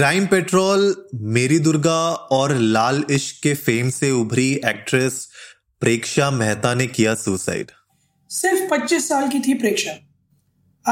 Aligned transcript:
Crime 0.00 0.26
petrol 0.26 1.08
मेरी 1.14 1.58
दुर्गा 1.58 2.12
और 2.12 2.54
लाल 2.54 3.04
इश्क 3.10 3.42
के 3.42 3.54
फेम 3.54 3.90
से 3.90 4.10
उभरी 4.10 4.52
एक्ट्रेस 4.52 5.28
प्रेक्षा 5.80 6.30
मेहता 6.30 6.74
ने 6.74 6.86
किया 6.86 7.14
सुसाइड। 7.14 7.70
सिर्फ़ 8.28 8.70
25 8.70 9.08
साल 9.08 9.28
की 9.28 9.40
थी 9.40 9.54
प्रेक्षा। 9.54 9.92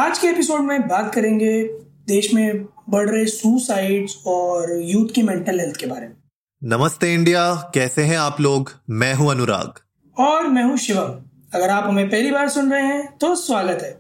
आज 0.01 0.19
के 0.19 0.27
एपिसोड 0.27 0.61
में 0.61 0.89
बात 0.89 1.15
करेंगे 1.15 1.65
देश 2.07 2.35
में 2.35 2.65
बढ़ 2.91 3.11
रहे 3.11 3.27
सुसाइड्स 3.27 4.17
और 4.27 4.81
यूथ 4.83 5.15
की 5.15 5.23
मेंटल 5.23 5.61
हेल्थ 5.61 5.77
के 5.77 5.87
बारे 5.87 6.09
में। 6.09 6.17
नमस्ते 6.65 7.15
इंडिया 7.15 7.55
कैसे 7.55 8.03
हैं 8.03 8.19
आप 8.19 8.41
लोग? 8.41 8.73
मैं 8.91 9.15
हूँ 9.15 9.31
अनुराग। 9.31 9.73
और 10.21 10.47
मैं 10.47 10.63
हूँ 10.63 10.77
शिवम। 10.77 11.23
अगर 11.55 11.71
आप 11.71 11.85
हमें 11.85 12.11
पहली 12.11 12.31
बार 12.31 12.49
सुन 12.49 12.73
रहे 12.73 12.83
हैं 12.83 13.19
तो 13.19 13.37
स्वागत 13.37 13.79
है। 13.83 13.98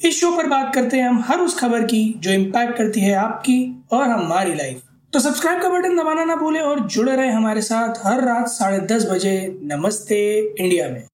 इस 0.00 0.20
शो 0.20 0.30
पर 0.36 0.46
बात 0.46 0.74
करते 0.74 0.96
हैं 0.96 1.08
हम 1.08 1.22
हर 1.28 1.38
उस 1.40 1.58
खबर 1.58 1.82
की 1.82 2.02
जो 2.18 2.30
इम्पैक्ट 2.30 2.76
करती 2.78 3.00
है 3.00 3.14
आपकी 3.14 3.58
और 3.92 4.02
हमारी 4.02 4.54
लाइफ 4.54 4.82
तो 5.12 5.20
सब्सक्राइब 5.20 5.62
का 5.62 5.68
बटन 5.68 5.96
दबाना 5.96 6.24
ना 6.24 6.34
भूले 6.36 6.60
और 6.60 6.80
जुड़े 6.88 7.14
रहे 7.16 7.30
हमारे 7.32 7.62
साथ 7.62 8.06
हर 8.06 8.24
रात 8.24 8.48
साढ़े 8.48 8.78
दस 8.86 9.06
बजे 9.10 9.36
नमस्ते 9.62 10.18
इंडिया 10.60 10.88
में। 10.88 11.06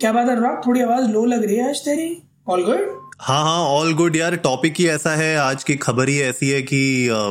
क्या 0.00 0.12
बात 0.12 0.28
है 0.28 0.36
थोड़ी 0.66 0.80
आवाज़ 0.80 1.10
लो 1.10 1.24
लग 1.24 1.44
रही 1.44 1.56
है 1.56 1.68
आज 1.68 1.80
तेरी? 1.80 2.22
ऑल 2.48 2.64
गुड 2.64 2.98
हाँ 3.20 3.42
हाँ 3.44 3.58
ऑल 3.68 3.92
गुड 3.94 4.16
यार। 4.16 4.36
टॉपिक 4.36 4.74
ही 4.78 4.86
ऐसा 4.88 5.14
है 5.16 5.36
आज 5.36 5.64
की 5.64 5.76
खबर 5.76 6.08
ही 6.08 6.20
ऐसी 6.20 6.50
है 6.50 6.62
कि 6.62 7.08
आ, 7.08 7.28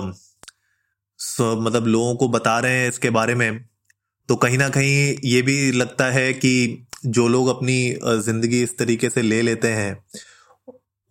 मतलब 1.55 1.87
लोगों 1.87 2.15
को 2.15 2.27
बता 2.29 2.57
रहे 2.59 2.81
हैं 2.81 2.89
इसके 2.89 3.09
बारे 3.09 3.35
में। 3.35 3.65
तो 4.29 4.35
कहीं 4.35 4.57
ना 4.57 4.69
कहीं 4.69 5.15
ये 5.25 5.41
भी 5.41 5.71
लगता 5.71 6.05
है 6.11 6.31
कि 6.33 6.53
जो 7.05 7.27
लोग 7.27 7.47
अपनी 7.47 7.77
ज़िंदगी 8.03 8.61
इस 8.63 8.77
तरीके 8.77 9.09
से 9.09 9.21
ले 9.21 9.41
लेते 9.41 9.67
हैं 9.67 9.97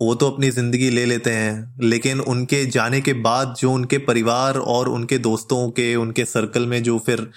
वो 0.00 0.14
तो 0.14 0.30
अपनी 0.30 0.50
ज़िंदगी 0.50 0.90
ले 0.90 1.04
लेते 1.04 1.30
हैं 1.30 1.76
लेकिन 1.80 2.20
उनके 2.20 2.64
जाने 2.66 3.00
के 3.00 3.12
बाद 3.12 3.54
जो 3.58 3.72
उनके 3.72 3.98
परिवार 3.98 4.58
और 4.58 4.88
उनके 4.88 5.18
दोस्तों 5.18 5.68
के 5.70 5.94
उनके 5.96 6.24
सर्कल 6.24 6.66
में 6.66 6.82
जो 6.82 6.98
फिर 6.98 7.30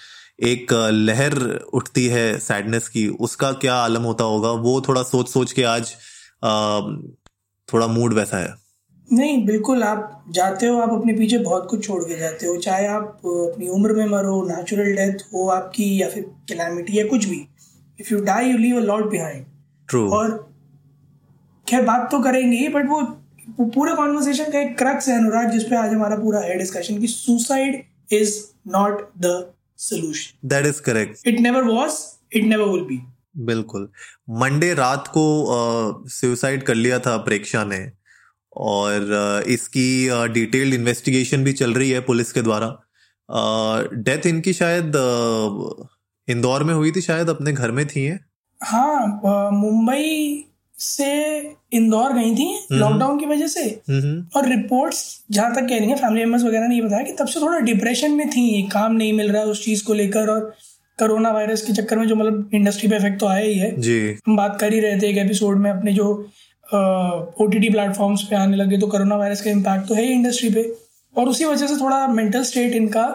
एक 0.43 0.73
लहर 0.93 1.39
उठती 1.73 2.05
है 2.07 2.37
सैडनेस 2.39 2.87
की 2.87 3.07
उसका 3.07 3.51
क्या 3.51 3.75
आलम 3.75 4.01
होता 4.01 4.23
होगा? 4.23 4.51
वो 4.51 4.81
थोड़ा 4.81 5.03
सोच 5.03 5.29
सोच 5.29 5.51
के 5.51 5.63
आज 5.63 5.93
आ, 6.43 6.79
थोड़ा 7.69 7.87
मूड 7.87 8.13
वैसा 8.13 8.37
है। 8.37 8.53
नहीं 9.13 9.45
बिल्कुल 9.45 9.83
आप 9.83 10.25
जाते 10.31 10.67
हो 10.67 10.77
आप 10.81 10.91
अपने 10.91 11.13
पीछे 11.13 11.37
बहुत 11.37 11.67
कुछ 11.69 11.85
छोड़ 11.87 12.03
के 12.03 12.17
जाते 12.19 12.47
हो 12.47 12.55
चाहे 12.57 12.87
आप 12.87 13.21
अपनी 13.25 13.67
उम्र 13.67 13.93
में 13.93 14.05
मरो 14.05 14.41
नेचुरल 14.47 14.93
डेथ 14.95 15.23
हो 15.33 15.47
आपकी 15.49 16.01
या 16.01 16.09
फिर 16.09 16.23
क्लैमिटी 16.47 16.99
या 16.99 17.05
कुछ 17.07 17.25
भी। 17.25 17.45
If 18.01 18.13
you 18.13 18.21
die 18.21 18.51
you 18.51 18.57
leave 18.57 18.77
a 18.77 18.85
lot 18.85 19.09
behind 19.11 19.45
true 19.89 20.09
और 20.11 20.37
खैर 21.69 21.81
बात 21.81 22.11
तो 22.11 22.19
करेंगे 22.19 22.57
ही 22.57 22.67
बट 22.67 22.89
वो 22.89 23.01
पूरे 23.65 23.93
कॉन्वर्सेशन 23.95 24.51
का 24.51 24.59
एक 24.59 24.77
क्रक्स 24.77 25.09
है 25.09 25.17
अनुराग 25.17 25.51
जिसपे 25.51 25.75
आज 25.75 25.93
हमारा 25.93 26.15
पूरा 26.15 26.39
है 26.39 26.57
डिस्कशन 26.57 26.99
कि 26.99 27.07
suicide 27.07 27.83
is 28.11 28.35
not 28.67 29.09
the 29.17 29.53
solution 29.77 30.47
that 30.47 30.65
is 30.65 30.81
correct 30.81 31.27
it 31.27 31.39
never 31.39 31.63
was 31.63 31.91
it 32.33 32.43
never 32.43 32.69
will 32.69 32.83
be 32.83 33.01
बिल्कुल। 33.37 33.89
मंडे 34.29 34.73
रात 34.73 35.07
को 35.07 35.23
सुसाइड 36.07 36.61
uh, 36.61 36.67
कर 36.67 36.75
लिया 36.75 36.99
था 36.99 37.17
प्रेक्षा 37.17 37.63
ने 37.63 37.91
और 38.57 38.99
uh, 38.99 39.47
इसकी 39.47 40.09
डिटेल्ड 40.33 40.73
uh, 40.73 40.79
इन्वेस्टिगेशन 40.79 41.43
भी 41.43 41.53
चल 41.53 41.73
रही 41.73 41.89
है 41.91 41.99
पुलिस 42.01 42.31
के 42.31 42.41
द्वारा। 42.41 42.67
डेथ 43.93 44.25
इनकी 44.25 44.53
शायद 44.53 44.91
इंदौर 46.27 46.63
में 46.63 46.73
हुई 46.73 46.91
थी 46.91 47.01
शायद 47.01 47.29
अपने 47.29 47.53
घर 47.53 47.71
में 47.71 47.85
थी 47.87 48.07
हाँ 48.61 49.51
मुंबई 49.53 50.45
से 50.75 51.11
इंदौर 51.73 52.13
गई 52.13 52.33
थी 52.35 52.47
लॉकडाउन 52.71 53.01
हम्म। 53.01 53.19
की 53.19 53.25
वजह 53.25 53.47
से। 53.47 53.63
हम्म। 53.89 54.25
और 54.35 54.47
रिपोर्ट्स 54.49 55.03
जहाँ 55.31 55.53
तक 55.55 55.67
कह 55.69 55.79
रही 55.79 55.89
है 55.89 55.95
फैमिली 55.95 56.25
मेंबर्स 56.25 56.43
वगैरह 56.43 56.67
ने 56.67 56.75
ये 56.75 56.81
बताया 56.81 57.03
कि 57.03 57.13
तब 57.19 57.27
से 57.27 57.39
थोड़ा 57.39 57.59
डिप्रेशन 57.59 58.11
में 58.11 58.29
थी 58.29 58.61
काम 58.71 58.93
नहीं 58.93 59.13
मिल 59.13 59.31
रहा 59.31 59.43
उस 59.43 59.63
चीज़ 59.65 59.83
को 59.85 59.93
लेकर 59.93 60.29
और 60.29 60.53
कोरोना 60.99 61.31
वायरस 61.31 61.61
के 61.61 61.73
चक्कर 61.73 61.97
में 61.97 62.07
जो 62.07 62.15
मतलब 62.15 62.49
इंडस्ट्री 62.53 62.89
पे 62.89 62.95
इफ़ेक्ट 62.95 63.19
तो 63.19 63.27
आया 63.27 63.45
ही 63.45 63.53
है। 63.55 63.71
जी। 63.81 63.99
हम 64.27 64.35
बात 64.37 64.59
कर 64.59 64.73
ही 64.73 64.79
रहे 64.79 64.99
थे 65.01 65.09
एक 65.09 65.17
एपिसोड 65.17 65.57
में 65.57 65.69
अपने 65.71 65.93
जो 65.93 66.07
ओ 66.71 67.47
टी 67.47 67.59
टी 67.59 67.69
प्लेटफॉर्म्स 67.69 68.23
पे 68.23 68.35
आने 68.35 68.57
लगे 68.57 68.77
तो 68.77 68.87
कोरोना 68.87 69.15
वायरस 69.15 69.41
का 69.41 69.49
इम्पैक्ट 69.51 69.87
तो 69.87 69.95
है 69.95 70.03
ही 70.03 70.13
इंडस्ट्री 70.13 70.49
पे। 70.49 70.63
और 71.15 71.29
उसी 71.29 71.45
वजह 71.45 71.67
से 71.67 71.75
थोड़ा 71.75 72.05
मेंटल 72.07 72.43
स्टेट 72.43 72.73
इनका 72.73 73.05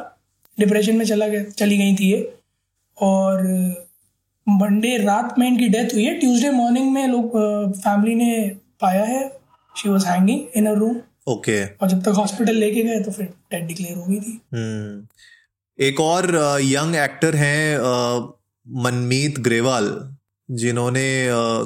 डिप्रेशन 0.58 0.96
में 0.96 1.04
चला 1.04 1.28
गया 1.28 1.44
चली 1.50 1.78
गई 1.78 1.94
थी 1.96 2.10
ये। 2.12 2.18
और 2.98 3.42
मंडे 4.46 4.96
रात 4.98 5.34
में 5.38 5.46
इनकी 5.46 5.68
डेथ 5.68 5.94
हुई 5.94 6.04
है। 6.04 6.14
ट्यूसडे 6.20 6.50
मॉर्निंग 6.50 6.92
में 6.92 7.06
लोग 7.08 7.30
फैमिली 7.76 8.14
ने 8.14 8.48
पाया 8.80 9.04
है। 9.04 9.28
She 9.74 9.88
was 9.88 10.06
hanging 10.06 10.40
in 10.56 10.66
a 10.66 10.72
room 10.72 10.96
okay. 11.26 11.64
और 11.66 11.88
जब 11.88 12.02
तक 12.02 12.18
हॉस्पिटल 12.18 12.54
लेके 12.54 12.82
गए 12.82 13.00
तो 13.00 13.12
फिर 13.12 13.26
डेथ 13.52 13.66
डिक्लेयर 13.68 13.96
हो 13.96 14.04
गई 14.04 14.20
थी। 14.20 14.40
हम्म। 14.54 15.06
एक 15.78 16.00
और 16.00 16.26
यंग 16.62 16.94
एक्टर 16.96 17.36
हैं 17.36 17.78
मनमीत 18.66 19.38
ग्रेवाल 19.38 19.88
जिन्होंने 20.48 21.06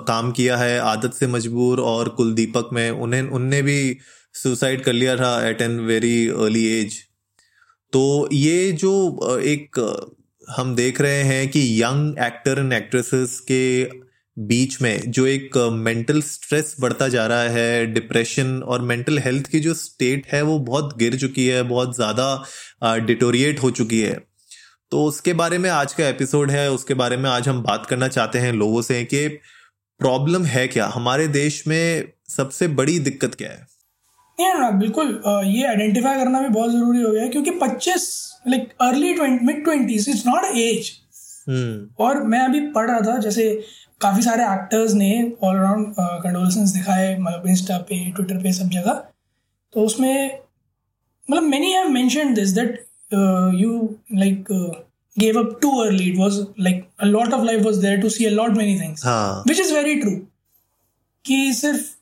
काम 0.07 0.31
किया 0.33 0.57
है 0.57 0.79
आदत 0.81 1.15
से 1.15 1.27
मजबूर 1.27 1.81
और 1.81 2.09
कुलदीपक 2.11 2.69
में। 2.73 2.91
उन्हें 2.91 3.23
उनने 3.23 3.61
भी 3.63 3.97
सुसाइड 4.35 4.83
कर 4.85 4.93
लिया 4.93 5.17
था 5.17 5.33
at 5.49 5.63
an 5.63 5.79
very 5.81 6.29
early 6.29 6.65
age 6.79 6.97
तो 7.93 8.29
ये 8.33 8.73
जो 8.73 8.93
एक 9.45 9.81
हम 10.57 10.75
देख 10.75 11.01
रहे 11.01 11.23
हैं 11.23 11.49
कि 11.49 11.61
यंग 11.83 12.19
एक्टर 12.19 12.59
एंड 12.59 12.73
एक्ट्रेसेस 12.73 13.39
के 13.41 13.85
बीच 14.37 14.81
में 14.83 15.11
जो 15.11 15.27
एक 15.27 15.57
मेंटल 15.73 16.21
स्ट्रेस 16.23 16.75
बढ़ता 16.81 17.09
जा 17.09 17.27
रहा 17.27 17.43
है, 17.43 17.87
डिप्रेशन 17.87 18.59
और 18.63 18.83
मेंटल 18.83 19.19
हेल्थ 19.19 19.47
की 19.47 19.61
जो 19.61 19.75
स्टेट 19.75 20.27
है 20.33 20.43
वो 20.43 20.59
बहुत 20.59 20.97
गिर 20.99 21.17
चुकी 21.19 21.47
है, 21.47 21.63
बहुत 21.63 21.95
ज़्यादा 21.97 22.97
डिटोरिएट 22.99 23.63
हो 23.63 23.71
चुकी 23.71 24.01
है। 24.01 24.19
तो 24.91 25.05
उसके 25.05 25.33
बारे 25.33 25.59
में 25.59 25.71
आज 25.71 25.93
का 25.93 26.09
एपिसोड 26.09 26.51
है, 26.51 26.71
उसके 26.71 26.95
बारे 26.95 27.17
में 27.17 27.31
आज 27.31 27.49
हम 27.49 27.63
बात 27.63 27.87
करना 27.87 28.09
चाहते 28.09 28.39
हैं 28.39 28.53
लोगों 28.53 28.83
से 28.83 29.03
कि 29.05 29.27
प्रॉब्लम 30.01 30.45
है 30.45 30.67
क्या? 30.69 30.87
हमारे 30.87 31.29
देश 31.29 31.67
में 31.67 32.13
सबसे 32.29 32.69
बड़ी 32.69 32.99
दिक्कत 32.99 33.35
क्या 33.35 33.51
है? 33.51 33.70
बिल्कुल 34.71 35.23
ये 35.47 35.67
आइडेंटिफाई 35.67 36.19
करना 36.19 36.41
भी 36.41 36.49
बहुत 36.49 36.71
ज़रूरी 36.71 37.03
हो 37.03 37.13
गया 37.13 37.23
है 37.23 37.29
क्योंकि 37.29 37.51
25 37.51 38.03
like 38.49 38.73
early 38.81 39.13
mid 39.43 39.65
twenties 39.65 40.09
it's 40.09 40.27
not 40.27 40.45
age 40.45 40.93
और 42.01 42.23
मैं 42.23 42.41
अभी 42.41 42.61
पढ़ 42.61 42.91
रहा 42.91 43.01
था 43.01 43.19
जैसे 43.19 43.65
काफ़ी 44.01 44.23
सारे 44.23 44.43
एक्टर्स 44.43 44.93
ने 44.93 45.33
ऑल 45.43 45.57
अराउंड 45.57 45.95
कंडोलेंस 46.01 46.71
दिखाए 46.71 47.19
मतलब 47.19 47.47
इंस्टा 47.47 47.79
पे 47.79 48.11
ट्विटर 48.11 48.43
पे 48.43 48.53
सब 48.53 48.69
जगह। 48.69 48.93
तो 49.73 49.81
उसमें 49.81 50.39
मतलब 51.31 51.43
many 51.43 51.73
have 51.73 51.89
mentioned 51.89 52.35
this 52.35 52.49
that 52.49 52.87
you 53.55 53.99
like 54.15 54.45
gave 55.19 55.37
up 55.37 55.49
too 55.61 55.71
early. 55.85 56.05
It 56.11 56.19
was 56.19 56.37
like 56.59 56.89
a 56.99 57.07
lot 57.07 57.33
of 57.33 57.43
life 57.45 57.65
was 57.65 57.81
there 57.83 58.01
to 58.01 58.11
see 58.11 58.27
a 58.27 58.31
lot 58.31 58.51
many 58.51 58.79
things. 58.79 59.03
हाँ. 59.05 59.45
which 59.45 59.59
is 59.59 59.73
very 59.73 60.01
true. 60.01 60.19
कि 61.25 61.53
सिर्फ़ 61.53 62.00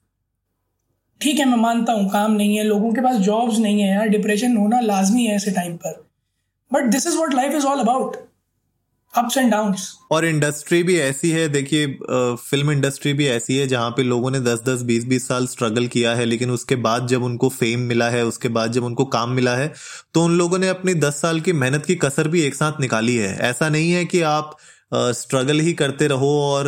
ठीक 1.20 1.38
है, 1.38 1.44
मैं 1.44 1.56
मानता 1.58 1.92
हूँ, 1.92 2.08
काम 2.10 2.32
नहीं 2.32 2.56
है, 2.56 2.64
लोगों 2.64 2.92
के 2.94 3.00
पास 3.00 3.16
जॉब्स 3.22 3.58
नहीं 3.58 3.80
है 3.80 3.90
यार 3.90 4.08
डिप्रेशन 4.08 4.56
होना 4.56 4.80
लाजमी 4.80 5.26
है 5.26 5.34
ऐसे 5.36 5.50
टाइम 5.52 5.76
पर। 5.76 6.04
But 6.70 6.90
this 6.92 7.06
is 7.06 7.16
what 7.16 7.34
life 7.34 7.54
is 7.54 7.66
all 7.66 7.80
about 7.80 8.16
ups 9.14 9.36
and 9.36 9.50
down 9.50 9.74
और 10.12 10.24
इंडस्ट्री 10.24 10.82
भी 10.82 10.98
ऐसी 11.00 11.30
है, 11.30 11.48
देखिए 11.48 11.86
फ़िल्म 12.40 12.70
इंडस्ट्री 12.70 13.12
भी 13.12 13.26
ऐसी 13.28 13.56
है 13.56 13.66
जहाँ 13.66 13.90
पे 13.90 14.02
लोगों 14.02 14.30
ने 14.30 14.40
10 14.40 14.60
10 14.64 14.82
20 14.84 15.04
20 15.08 15.26
साल 15.28 15.46
स्ट्रगल 15.46 15.86
किया 15.86 16.14
है, 16.14 16.24
लेकिन 16.24 16.50
उसके 16.50 16.76
बाद 16.78 17.06
जब 17.06 17.22
उनको 17.24 17.48
फेम 17.50 17.80
मिला 17.82 18.08
है, 18.10 18.24
उसके 18.24 18.48
बाद 18.50 18.72
जब 18.72 18.84
उनको 18.84 19.04
काम 19.06 19.30
मिला 19.32 19.56
है 19.56 19.72
तो 20.14 20.24
उन 20.24 20.36
लोगों 20.38 20.58
ने 20.58 20.68
अपनी 20.68 20.94
10 20.96 21.20
साल 21.20 21.40
की 21.40 21.52
मेहनत 21.54 21.86
की 21.86 21.94
कसर 21.96 22.28
भी 22.28 22.42
एक 22.42 22.54
साथ 22.54 22.80
निकाली 22.80 23.16
है। 23.16 23.36
ऐसा 23.40 23.68
नहीं 23.68 23.90
है 23.92 24.04
कि 24.04 24.20
आप 24.28 24.56
स्ट्रगल 24.92 25.60
ही 25.60 25.72
करते 25.72 26.06
रहो 26.06 26.30
और 26.42 26.66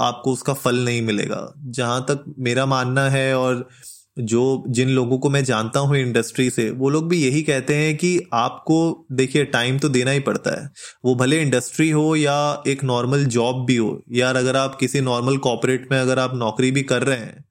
आपको 0.00 0.32
उसका 0.32 0.52
फल 0.54 0.84
नहीं 0.84 1.02
मिलेगा। 1.02 1.52
जहाँ 1.58 2.04
तक 2.10 2.24
मेरा 2.38 2.66
मानना 2.66 3.08
है 3.10 3.34
और 3.38 3.68
जो, 4.18 4.64
जिन 4.68 4.88
लोगों 4.88 5.18
को 5.18 5.30
मैं 5.30 5.42
जानता 5.44 5.80
हूँ 5.80 5.96
इंडस्ट्री 5.96 6.48
से, 6.50 6.70
वो 6.70 6.88
लोग 6.88 7.08
भी 7.08 7.22
यही 7.24 7.42
कहते 7.42 7.74
हैं 7.74 7.96
कि 7.96 8.18
आपको, 8.32 9.06
देखिए 9.12 9.44
टाइम 9.44 9.78
तो 9.78 9.88
देना 9.88 10.10
ही 10.10 10.20
पड़ता 10.20 10.60
है। 10.60 10.70
वो 11.04 11.14
भले 11.14 11.40
इंडस्ट्री 11.42 11.90
हो 11.90 12.14
या 12.16 12.62
एक 12.66 12.84
नॉर्मल 12.84 13.24
जॉब 13.26 13.64
भी 13.66 13.76
हो, 13.76 14.02
यार 14.12 14.36
अगर 14.36 14.56
आप 14.56 14.74
किसी 14.74 15.00
नॉर्मल 15.00 15.36
कॉपरेट 15.38 15.88
में 15.92 15.98
अगर 16.00 16.18
आप 16.18 16.34
नौकरी 16.36 16.70
भी 16.70 16.82
कर 16.82 17.02
रहे 17.02 17.18
हैं 17.18 17.44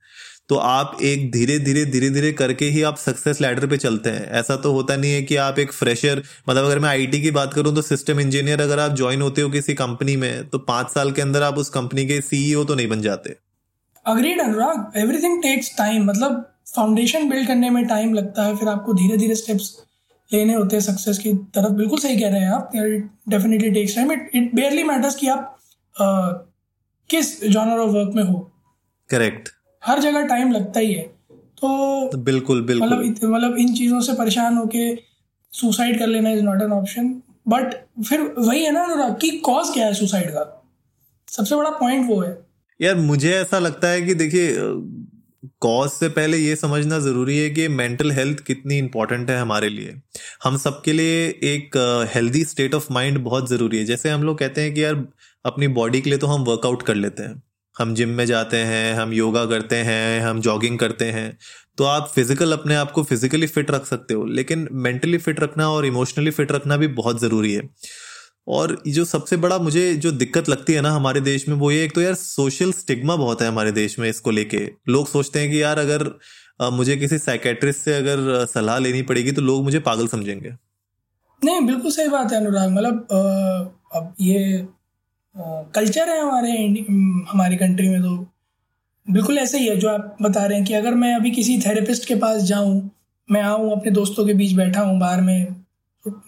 तो 0.50 0.56
आप 0.57 0.98
एक 1.04 1.31
धीरे 1.31 1.57
धीरे 1.60 1.84
धीरे 1.86 2.10
धीरे 2.10 2.31
करके 2.34 2.66
ही 2.66 2.81
आप 2.84 2.98
सक्सेस 2.98 3.42
लैडर 3.42 3.68
पे 3.68 3.78
चलते 3.78 4.10
हैं। 4.10 4.25
ऐसा 4.31 4.56
तो 4.56 4.72
होता 4.74 4.96
नहीं 4.96 5.12
है 5.13 5.22
कि 5.22 5.36
आप 5.38 5.60
एक 5.60 5.72
फ्रेशर 5.74 6.22
मतलब 6.50 6.66
अगर 6.66 6.80
मैं 6.80 6.90
आईटी 6.90 7.22
की 7.22 7.31
बात 7.31 7.54
करूँ 7.54 7.74
तो 7.75 7.81
सिस्टम 7.81 8.19
इंजीनियर 8.19 8.62
अगर 8.62 8.80
आप 8.80 8.96
ज्वाइन 8.96 9.22
होते 9.22 9.42
हो 9.42 9.50
किसी 9.50 9.74
कंपनी 9.75 10.16
में 10.16 10.48
तो 10.50 10.60
पाँच 10.60 10.90
साल 10.90 11.12
के 11.12 11.22
अंदर 11.22 11.44
आप 11.44 11.57
उस 11.57 11.69
कंपनी 11.69 12.06
के 12.07 12.19
सीईओ 12.22 12.63
तो 12.63 12.75
नहीं 12.75 12.88
बन 12.88 13.01
जाते। 13.01 13.36
Agreed 14.06 14.42
Anurag 14.42 14.98
everything 14.98 15.42
takes 15.44 15.75
time 15.78 16.06
मतलब 16.06 16.46
फाउंडेशन 16.75 17.30
बिल्ड 17.30 17.48
करने 17.48 17.69
में 17.69 17.86
टाइम 17.88 18.13
लगता 18.13 18.44
है 18.44 18.56
फिर 18.57 18.68
आपको 18.68 18.94
धीरे 18.94 19.18
धीरे 19.18 19.36
स्टेप्स 19.36 19.72
लेने 20.31 20.54
होते 20.54 20.75
हैं 20.75 20.84
सक्सेस 20.84 21.18
की 21.18 21.34
तरफ़। 21.56 21.72
बिल्कुल 21.74 22.00
सही 22.00 22.19
कह 22.19 22.30
रहे 22.30 22.40
हैं 22.40 22.50
आप। 22.50 22.72
Definitely 23.30 23.72
takes 23.72 23.96
time 23.96 24.12
it 24.12 24.30
it 24.36 24.54
barely 24.56 24.84
matters 24.84 25.16
कि 25.16 25.28
आप 25.28 25.56
किस 27.10 27.44
जॉनर 27.46 27.80
ऑफ़ 27.80 27.92
वर्क 27.92 28.12
में 28.16 28.24
हो। 28.24 28.40
करेक्ट 29.10 29.50
हर 29.83 29.99
जगह 29.99 30.25
टाइम 30.27 30.51
लगता 30.51 30.79
ही 30.79 30.93
है। 30.93 31.03
तो 31.61 32.17
बिल्कुल 32.17 32.61
बिल्कुल। 32.61 32.89
मतलब 32.89 33.31
मतलब 33.31 33.57
इन 33.57 33.73
चीज़ों 33.75 34.01
से 34.01 34.13
परेशान 34.13 34.57
होके 34.57 34.93
सुसाइड 35.53 35.99
कर 35.99 36.07
लेना 36.07 36.29
is 36.31 36.43
not 36.43 36.61
an 36.61 36.71
option 36.71 37.09
but 37.47 37.73
फिर 38.03 38.21
वही 38.39 38.63
है 38.63 38.71
ना 38.71 38.83
अनुराग 38.83 39.17
कि 39.21 39.29
कॉज 39.45 39.69
क्या 39.73 39.85
है 39.85 39.93
सुसाइड 39.93 40.29
का? 40.29 40.55
सबसे 41.27 41.55
बड़ा 41.55 41.69
पॉइंट 41.69 42.09
वो 42.09 42.19
है। 42.21 42.37
यार 42.79 42.95
मुझे 42.97 43.31
ऐसा 43.31 43.59
लगता 43.59 43.87
है 43.87 44.01
कि 44.01 44.13
देखिए 44.13 44.53
कॉज 45.61 45.89
से 45.89 46.07
पहले 46.09 46.37
ये 46.37 46.55
समझना 46.55 46.99
ज़रूरी 46.99 47.37
है 47.37 47.49
कि 47.49 47.67
मेंटल 47.67 48.11
हेल्थ 48.11 48.39
कितनी 48.39 48.77
इंपॉर्टेंट 48.77 49.29
है 49.29 49.39
हमारे 49.39 49.69
लिए। 49.69 49.93
हम 50.43 50.57
सबके 50.57 50.93
लिए 50.93 51.27
एक 51.45 51.77
हेल्दी 52.13 52.43
स्टेट 52.45 52.75
ऑफ़ 52.75 52.91
माइंड 52.93 53.17
बहुत 53.23 53.49
ज़रूरी 53.49 53.77
है। 53.77 53.85
जैसे 53.85 54.09
हम 54.09 54.23
लोग 54.23 54.37
कहते 54.39 54.61
हैं 54.61 54.73
कि 54.73 54.83
यार 54.83 55.05
अपनी 55.45 55.67
बॉडी 55.77 56.01
के 56.01 56.09
लिए 56.09 56.19
तो 56.19 56.27
हम 56.27 56.43
वर्कआउट 56.43 56.81
कर 56.81 56.95
लेते 56.95 57.23
हैं। 57.23 57.41
हम 57.79 57.93
जिम 57.95 58.09
में 58.11 58.25
जाते 58.25 58.57
हैं, 58.59 58.93
हम 58.95 59.13
योगा 59.13 59.45
करते 59.45 59.75
हैं, 59.77 60.21
हम 60.21 60.41
जॉगिंग 60.41 60.77
करते 60.79 61.05
हैं 61.07 61.37
तो 61.77 61.83
आप 61.85 62.11
फ़िज़िकल 62.15 62.51
अपने 62.53 62.75
आप 62.75 62.91
को 62.91 63.03
फिजिकली 63.03 63.47
फिट 63.47 63.71
रख 63.71 63.85
सकते 63.85 64.13
हो, 64.13 64.25
लेकिन 64.27 64.67
मेंटली 64.73 65.17
फिट 65.19 65.39
रखना 65.39 65.69
और 65.69 65.85
इमोशनली 65.85 66.31
फिट 66.31 66.51
रखना 66.51 66.77
भी 66.77 66.87
बहुत 66.95 67.19
ज़रूरी 67.21 67.53
है। 67.53 67.61
और 68.47 68.75
जो 68.87 69.05
सबसे 69.05 69.37
बड़ा 69.37 69.57
मुझे 69.59 69.93
जो 69.95 70.11
दिक्कत 70.13 70.49
लगती 70.49 70.73
है 70.73 70.81
ना 70.81 70.91
हमारे 70.91 71.21
देश 71.21 71.47
में, 71.49 71.55
वो 71.55 71.71
ये 71.71 71.83
एक 71.83 71.93
तो 71.95 72.01
यार 72.01 72.13
सोशल 72.15 72.71
स्टिग्मा 72.73 73.15
बहुत 73.15 73.41
है 73.41 73.47
हमारे 73.47 73.71
देश 73.71 73.97
में 73.99 74.09
इसको 74.09 74.31
लेके। 74.31 74.65
लोग 74.89 75.07
सोचते 75.07 75.39
हैं 75.39 75.51
कि 75.51 75.61
यार 75.61 75.79
अगर 75.79 76.09
मुझे 76.71 76.95
किसी 76.97 77.17
साइकेट्रिस्ट 77.19 77.79
से 77.79 77.95
अगर 77.95 78.45
सलाह 78.47 78.79
लेनी 78.79 79.01
पड़ेगी 79.03 79.31
तो 79.31 79.41
लोग 79.41 79.63
मुझे 79.63 79.79
पागल 79.81 80.07
समझेंगे। 80.07 80.49
नहीं, 81.41 81.61
बिल्कुल 81.61 81.91
सही 81.91 82.09
बात 82.09 82.31
है 82.31 82.39
अनुराग। 82.39 82.71
मतलब 82.71 83.07
अब 83.95 84.13
ये 84.21 84.67
कल्चर 85.75 86.09
है 86.09 86.21
हमारे 86.21 86.51
हमारी 87.29 87.55
कंट्री 87.55 87.89
में 87.89 88.01
तो। 88.01 88.27
बिल्कुल 89.11 89.37
ऐसे 89.37 89.59
ही 89.59 89.67
है 89.67 89.75
जो 89.75 89.89
आप 89.89 90.17
बता 90.21 90.45
रहे 90.45 90.57
हैं 90.57 90.67
कि 90.67 90.73
अगर 90.73 90.93
मैं 90.93 91.15
अभी 91.15 91.31
किसी 91.31 91.59
थेरेपिस्ट 91.59 92.05
के 92.07 92.15
पास 92.15 92.41
जाऊँ, 92.41 92.91
मैं 93.31 93.41
आऊँ, 93.41 93.71
अपने 93.71 93.91
दोस्तों 93.91 94.25
के 94.25 94.33
बीच 94.33 94.53
बैठा 94.53 94.81
हूँ 94.81 94.99
बाहर 94.99 95.21
में 95.21 95.55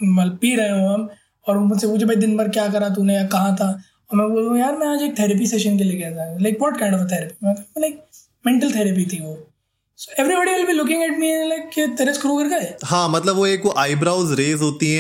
मतलब 0.03 0.37
पी 0.41 0.55
रहे 0.55 0.69
हूँ 0.69 0.93
हम, 0.93 1.09
और 1.47 1.57
मुझसे 1.59 1.87
पूछे, 1.87 2.05
भाई, 2.05 2.15
दिन 2.15 2.37
भर 2.37 2.49
क्या 2.49 2.69
करा 2.69 2.89
तूने 2.89 3.15
या 3.15 3.27
कहाँ 3.27 3.55
था? 3.55 3.83
और 4.11 4.17
मैं 4.17 4.29
बोलूँ, 4.29 4.59
यार, 4.59 4.77
मैं 4.77 4.87
आज 4.87 5.01
एक 5.01 5.19
थेरेपी 5.19 5.47
सेशन 5.47 5.77
के 5.77 5.83
लिए 5.83 5.97
गया 5.97 6.11
था। 6.11 6.37
Like 6.37 6.57
what 6.61 6.79
kind 6.79 6.95
of 6.95 7.01
therapy 7.01 7.81
like 7.81 8.03
mental 8.47 8.75
therapy 8.75 9.05
थी 9.05 9.21
वो. 9.21 9.47
एवरीबॉडी 10.19 10.51
विल 10.63 10.79
हाँ? 12.85 13.09
मतलब 13.09 13.35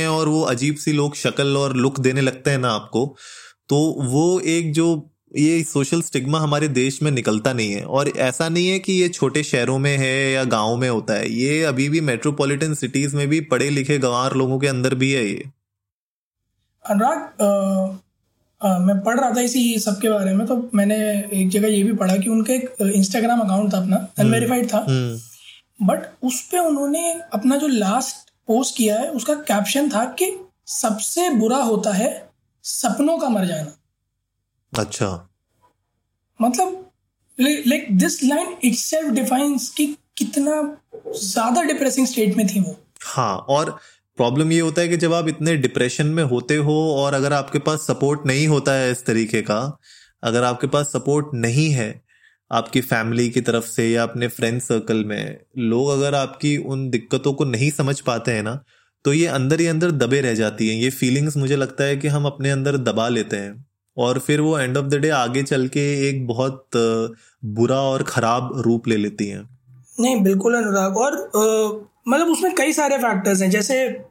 और 0.07 0.27
वो 0.29 0.41
अजीब 0.41 0.75
सी 0.75 0.91
लोग 0.91 1.15
शक्ल 1.15 1.57
और 1.57 1.75
लुक 1.75 1.99
देने 1.99 2.21
लगते 2.21 2.51
हैं 2.51 2.57
ना 2.57 2.69
आपको। 2.69 3.15
तो 3.71 3.77
वो 4.01 4.39
एक 4.39 4.71
जो 4.73 4.85
ये 5.37 5.63
सोशल 5.63 6.01
स्टिग्मा 6.01 6.39
हमारे 6.39 6.67
देश 6.67 7.01
में 7.01 7.09
निकलता 7.11 7.51
नहीं 7.53 7.73
है। 7.73 7.83
और 7.83 8.07
ऐसा 8.09 8.47
नहीं 8.49 8.67
है 8.69 8.79
कि 8.79 8.93
ये 8.93 9.09
छोटे 9.09 9.43
शहरों 9.43 9.77
में 9.79 9.95
है 9.97 10.31
या 10.31 10.43
गाँव 10.43 10.75
में 10.77 10.89
होता 10.89 11.13
है। 11.13 11.31
ये 11.31 11.61
अभी 11.63 11.87
भी 11.89 12.01
मेट्रोपॉलिटन 12.01 12.73
सिटीज़ 12.73 13.15
में 13.15 13.27
भी 13.27 13.39
पढ़े 13.41 13.69
लिखे 13.69 13.97
गंवार 13.97 14.33
लोगों 14.35 14.57
के 14.59 14.67
अंदर 14.67 14.95
भी 14.95 15.11
है 15.11 15.23
ये। 15.25 15.43
अनुराग 16.85 17.99
मैं 18.81 18.99
पढ़ 18.99 19.19
रहा 19.19 19.29
था 19.29 19.41
इसी 19.41 19.79
सब 19.79 19.99
के 20.01 20.09
बारे 20.09 20.33
में 20.33 20.45
तो 20.47 20.69
मैंने 20.75 20.97
एक 21.33 21.49
जगह 21.49 21.67
ये 21.67 21.83
भी 21.83 21.93
पढ़ा 21.93 22.15
कि 22.15 22.29
उनका 22.29 22.53
एक 22.53 22.75
इंस्टाग्राम 22.81 23.39
अकाउंट 23.39 23.73
था 23.73 23.77
अपना 23.77 24.07
अनवेरीफाइड 24.19 24.67
था। 24.73 24.79
But 24.79 24.89
hmm. 24.89 26.27
उस 26.27 26.41
पर 26.41 26.59
उन्होंने 26.59 27.11
अपना 27.33 27.55
जो 27.55 27.67
लास्ट 27.67 28.29
पोस्ट 28.47 28.77
किया 28.77 28.99
है 28.99 29.09
उसका 29.11 29.33
कैप्शन 29.33 29.89
था 29.89 30.03
कि 30.19 30.31
सबसे 30.67 31.29
बुरा 31.29 31.57
होता 31.57 31.91
है 31.93 32.30
सपनों 32.65 33.17
का 33.17 33.29
मर 33.29 33.45
जाना। 33.45 33.77
अच्छा। 34.73 35.07
मतलब 36.39 36.91
like 37.37 37.87
this 37.97 38.23
line 38.23 38.55
itself 38.75 39.13
defines 39.13 39.69
कि 39.69 39.85
कितना 40.17 40.61
ज़्यादा 41.15 41.63
डिप्रेसिंग 41.63 42.07
स्टेट 42.07 42.35
में 42.37 42.45
थी 42.47 42.59
वो। 42.59 42.75
हाँ 43.05 43.37
और 43.49 43.69
प्रॉब्लम 44.17 44.51
ये 44.51 44.59
होता 44.59 44.81
है 44.81 44.87
कि 44.87 44.97
जब 44.97 45.13
आप 45.13 45.27
इतने 45.27 45.55
डिप्रेशन 45.57 46.07
में 46.07 46.23
होते 46.23 46.55
हो 46.57 46.73
और 46.93 47.13
अगर 47.13 47.33
आपके 47.33 47.59
पास 47.59 47.87
सपोर्ट 47.87 48.25
नहीं 48.25 48.47
होता 48.47 48.73
है 48.73 48.91
इस 48.91 49.05
तरीके 49.05 49.41
का 49.41 49.59
अगर 50.23 50.43
आपके 50.43 50.67
पास 50.67 50.87
सपोर्ट 50.87 51.27
नहीं 51.33 51.69
है 51.71 51.89
आपकी 52.51 52.81
फैमिली 52.81 53.29
की 53.29 53.41
तरफ़ 53.41 53.65
से 53.65 53.89
या 53.89 54.03
अपने 54.03 54.27
फ्रेंड 54.27 54.61
सर्कल 54.61 55.03
में 55.05 55.39
लोग 55.57 55.89
अगर 55.89 56.15
आपकी 56.15 56.55
उन 56.67 56.89
दिक्कतों 56.89 57.33
को 57.33 57.45
नहीं 57.45 57.69
समझ 57.71 57.99
पाते 58.01 58.31
हैं 58.31 58.43
ना 58.43 58.53
तो 59.05 59.13
ये 59.13 59.27
अंदर 59.27 59.59
ही 59.59 59.67
अंदर 59.67 59.91
दबे 59.91 60.21
रह 60.21 60.33
जाती 60.33 60.69
हैं। 60.69 60.75
ये 60.75 60.89
फीलिंग्स 60.89 61.37
मुझे 61.37 61.55
लगता 61.55 61.83
है 61.83 61.97
कि 61.97 62.07
हम 62.07 62.25
अपने 62.25 62.51
अंदर 62.51 62.77
दबा 62.77 63.09
लेते 63.09 63.37
हैं। 63.37 63.65
और 63.97 64.19
फिर 64.19 64.41
वो 64.41 64.59
एंड 64.59 64.77
ऑफ़ 64.77 64.85
द 64.85 64.95
डे 64.95 65.09
आगे 65.09 65.43
चल 65.43 65.67
के 65.67 66.09
एक 66.09 66.27
बहुत 66.27 66.69
बुरा 67.45 67.81
और 67.81 68.03
खराब 68.03 68.53
रूप 68.55 68.87
ले 68.87 68.97
लेती 68.97 69.27
हैं। 69.27 69.59
नहीं 69.99 70.21
बिल्कुल 70.21 70.55
अनुराग। 70.55 70.97
और 70.97 71.31
मतलब 72.07 72.27
उसमें 72.27 72.55
कई 72.55 72.73
सारे 72.73 72.97
फैक्टर्स 72.97 73.41
हैं। 73.41 73.49
जैसे 73.49 74.01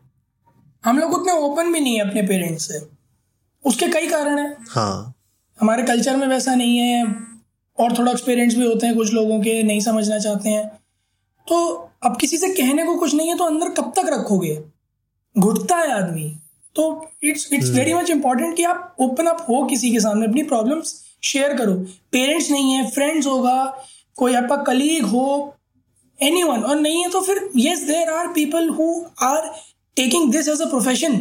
हम 0.84 0.98
लोग 0.98 1.12
उतने 1.12 1.32
ओपन 1.32 1.72
भी 1.72 1.80
नहीं 1.80 2.00
है 2.00 2.08
अपने 2.08 2.22
पेरेंट्स 2.22 2.68
से। 2.68 2.86
उसके 3.66 3.88
कई 3.88 4.06
कारण 4.06 4.38
हैं। 4.38 4.56
हाँ। 4.70 5.14
हमारे 5.60 5.82
कल्चर 5.82 6.16
में 6.16 6.26
वैसा 6.26 6.54
नहीं 6.54 6.78
है। 6.78 7.04
और 7.78 7.98
थोड़ा 7.98 8.12
एक्सपीरियंस 8.12 8.54
भी 8.54 8.66
होते 8.66 8.86
हैं 8.86 8.96
कुछ 8.96 9.12
लोगों 9.12 9.40
के 9.40 9.62
नहीं 9.62 9.80
समझना 9.80 10.18
चाहते 10.18 10.48
हैं। 10.48 10.68
तो 11.48 11.90
अब 12.02 12.16
किसी 12.20 12.36
से 12.36 12.48
कहने 12.48 12.84
को 12.84 12.96
कुछ 12.96 13.14
नहीं 13.14 13.28
है 13.28 13.38
तो 13.38 13.44
अंदर 13.44 13.68
कब 13.68 13.92
तक 13.96 14.02
रखोगे? 14.04 14.79
घुटता 15.36 15.76
है 15.76 15.92
आदमी। 15.92 16.28
तो 16.76 16.84
it's 17.24 17.48
it's 17.52 17.70
very 17.70 17.94
much 17.94 18.10
important 18.10 18.56
कि 18.56 18.64
आप 18.64 18.96
ओपन 19.00 19.26
अप 19.26 19.44
हो 19.48 19.64
किसी 19.66 19.90
के 19.92 20.00
सामने 20.00 20.26
अपनी 20.26 20.42
प्रॉब्लम्स 20.44 20.94
शेयर 21.22 21.56
करो। 21.56 21.74
पेरेंट्स 22.12 22.50
नहीं 22.50 22.72
है 22.72 22.90
फ्रेंड्स 22.90 23.26
होगा 23.26 23.64
कोई 24.16 24.34
आपका 24.34 24.56
कलीग 24.64 25.04
हो 25.06 25.56
एनी 26.18 26.42
और 26.42 26.78
नहीं 26.80 27.02
है 27.02 27.10
तो 27.10 27.20
फिर 27.22 27.48
yes 27.56 27.82
there 27.84 28.10
are 28.10 28.26
people 28.34 28.68
who 28.70 28.88
are 29.22 29.50
taking 29.96 30.32
this 30.32 30.48
as 30.48 30.60
a 30.62 30.68
profession 30.70 31.18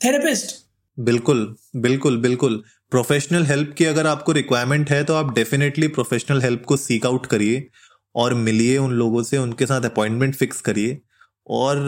therapist 0.00 0.54
बिल्कुल 0.98 1.44
बिल्कुल 1.76 2.16
बिल्कुल। 2.18 2.62
प्रोफेशनल 2.92 3.44
हेल्प 3.46 3.74
की 3.78 3.84
अगर 3.84 4.06
आपको 4.06 4.32
रिक्वायरमेंट 4.32 4.90
है 4.90 5.02
तो 5.04 5.14
आप 5.14 5.32
डेफिनेटली 5.34 5.88
प्रोफेशनल 5.90 6.42
हेल्प 6.42 6.64
को 6.64 6.76
सीक 6.76 7.06
आउट 7.06 7.26
करिए 7.26 7.66
और 8.14 8.34
मिलिए 8.36 8.76
उन 8.78 8.92
लोगों 8.94 9.22
से 9.22 9.38
उनके 9.38 9.66
साथ 9.66 9.84
अपॉइंटमेंट 9.84 10.34
फिक्स 10.34 10.60
करिए। 10.60 10.98
और 11.46 11.78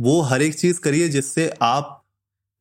वो 0.00 0.20
हर 0.20 0.42
एक 0.42 0.54
चीज़ 0.54 0.80
करिए 0.80 1.08
जिससे 1.08 1.52
आप 1.62 1.94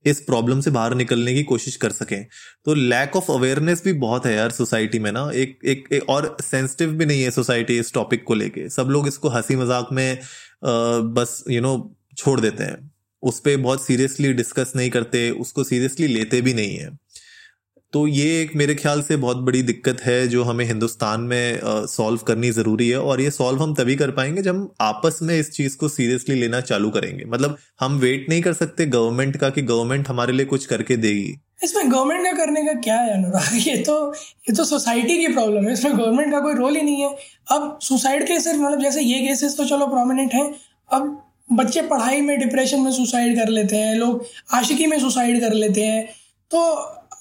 इस 0.06 0.22
प्रॉब्लम 0.22 0.62
से 0.62 0.72
बाहर 0.72 0.96
निकलने 0.96 1.34
की 1.34 1.44
कोशिश 1.44 1.76
कर 1.76 1.92
सकें। 1.92 2.26
तो 2.66 2.74
लैक 2.74 3.16
ऑफ़ 3.16 3.32
अवेयरनेस 3.32 3.84
भी 3.84 3.94
बहुत 3.94 4.26
है 4.26 4.36
यार 4.36 4.52
सोसाइटी 4.52 5.00
में 5.00 5.12
ना। 5.12 5.32
एक 5.32 5.60
एक, 5.66 5.88
एक 5.92 6.10
और 6.10 6.38
सेंसिटिव 6.42 6.90
भी 6.90 7.06
नहीं 7.06 7.24
है 7.24 7.32
सोसाइटी 7.32 7.80
इस 7.80 7.94
टॉपिक 7.94 8.24
को 8.24 8.34
लेके। 8.34 8.70
सब 8.70 8.88
लोग 8.88 9.08
इसको 9.08 9.30
हँसी 9.30 9.56
मज़ाक 9.56 9.90
में 9.92 10.18
आ, 10.18 10.20
बस 11.00 11.44
यू 11.50 11.54
you 11.54 11.64
नो 11.64 11.76
know, 11.76 12.18
छोड़ 12.18 12.40
देते 12.40 12.64
हैं। 12.64 12.92
उस 13.24 13.40
पर 13.40 13.58
बहुत 13.58 13.86
सीरियसली 13.86 14.34
डिस्कस 14.34 14.74
नहीं 14.76 14.90
करते 14.90 15.32
उसको 15.32 15.64
सीरियसली 15.64 16.08
लेते 16.08 16.42
भी 16.42 16.54
नहीं 16.54 16.78
है। 16.78 17.00
तो 17.98 18.08
ये 18.08 18.26
एक 18.42 18.56
मेरे 18.56 18.74
ख्याल 18.76 19.02
से 19.02 19.16
बहुत 19.18 19.38
बड़ी 19.38 19.62
दिक्कत 19.62 20.02
है 20.02 20.28
जो 20.28 20.44
हमें 20.44 20.64
हिंदुस्तान 20.66 21.22
में 21.22 21.60
सॉल्व 21.88 22.20
करनी 22.28 22.50
ज़रूरी 22.52 22.90
है 22.90 23.00
और 23.02 23.22
ये 23.22 23.32
सॉल्व 23.32 23.62
हम 23.62 23.74
तभी 23.76 23.96
कर 23.96 24.12
पाएँगे 24.12 24.42
जब 24.42 24.56
हम 24.56 24.70
आपस 24.82 25.20
में 25.22 25.34
इस 25.40 25.50
चीज़ 25.52 25.78
को 25.78 25.88
सीरियसली 25.88 26.36
लेना 26.36 26.60
चालू 26.62 26.90
करेंगे। 26.90 27.26
मतलब 27.26 27.56
हम 27.80 27.98
वेट 28.00 28.26
नहीं 28.30 28.42
कर 28.42 28.54
सकते 28.54 28.86
गवर्नमेंट 28.88 29.38
का 29.38 29.50
कि 29.50 29.62
गवर्नमेंट 29.62 30.10
हमारे 30.10 30.34
लिए 30.34 30.46
कुछ 30.46 30.66
करके 30.66 30.98
देगी। 30.98 31.34
इसमें 31.64 31.92
गवर्नमेंट 31.92 32.26
का 32.26 32.32
करने 32.36 32.64
का 32.66 32.74
क्या 32.82 32.96
है 32.96 33.14
अनुराग? 33.14 33.58
ये 33.68 33.78
तो 33.78 33.96
ये 34.50 34.56
तो 34.56 34.64
सोसाइटी 34.66 35.18
की 35.18 35.34
प्रॉब्लम 35.34 35.68
है। 35.68 35.74
इसमें 35.74 35.98
गवर्नमेंट 35.98 36.32
का 36.32 36.40
कोई 36.40 36.54
रोल 36.54 36.76
ही 36.76 36.82
नहीं 36.82 37.02
है। 37.02 37.10
अब 37.52 37.80
सुसाइड 37.84 38.28
केसेस 38.28 38.56
मतलब 38.56 38.84
जैसे 38.84 39.02
ये 39.02 39.26
केसेस 39.28 39.58
तो 39.58 39.66
चलो 39.66 39.88
प्रोमिनेंट 39.88 40.34
हैं। 40.34 40.54
अब 40.90 41.10
बच्चे 41.54 41.82
पढ़ाई 41.90 42.22
में 42.22 42.38
डिप्रेशन 42.40 42.82
में 42.82 42.92
सुसाइड 42.92 43.36
कर 43.40 43.50
लेते 43.50 43.76
हैं, 43.76 43.96
लोग 43.96 44.26
आशिकी 44.54 44.86
में 44.86 45.00
सुसाइड 45.00 45.42
कर 45.42 45.54
लेते 45.56 45.86
हैं। 45.86 46.06
तो 46.52 46.62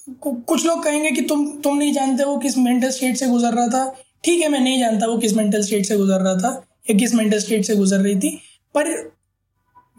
कुछ 0.09 0.65
लोग 0.67 0.83
कहेंगे 0.85 1.11
कि 1.11 1.23
तुम 1.23 1.47
तुम 1.61 1.77
नहीं 1.77 1.93
जानते 1.93 2.25
वो 2.25 2.37
किस 2.39 2.57
मेंटल 2.59 2.91
स्टेट 2.91 3.17
से 3.17 3.27
गुजर 3.29 3.55
रहा 3.55 3.67
था। 3.69 3.97
ठीक 4.25 4.41
है, 4.41 4.49
मैं 4.49 4.61
नहीं 4.61 4.79
जानता 4.81 5.07
वो 5.07 5.17
किस 5.19 5.35
मेंटल 5.37 5.63
स्टेट 5.63 5.87
से 5.87 5.97
गुजर 5.97 6.21
रहा 6.21 6.35
था, 6.35 6.51
या 6.91 6.97
किस 6.99 7.15
मेंटल 7.15 7.39
स्टेट 7.39 7.65
से 7.65 7.77
गुजर 7.77 8.01
रही 8.01 8.19
थी, 8.21 8.31
पर 8.75 9.13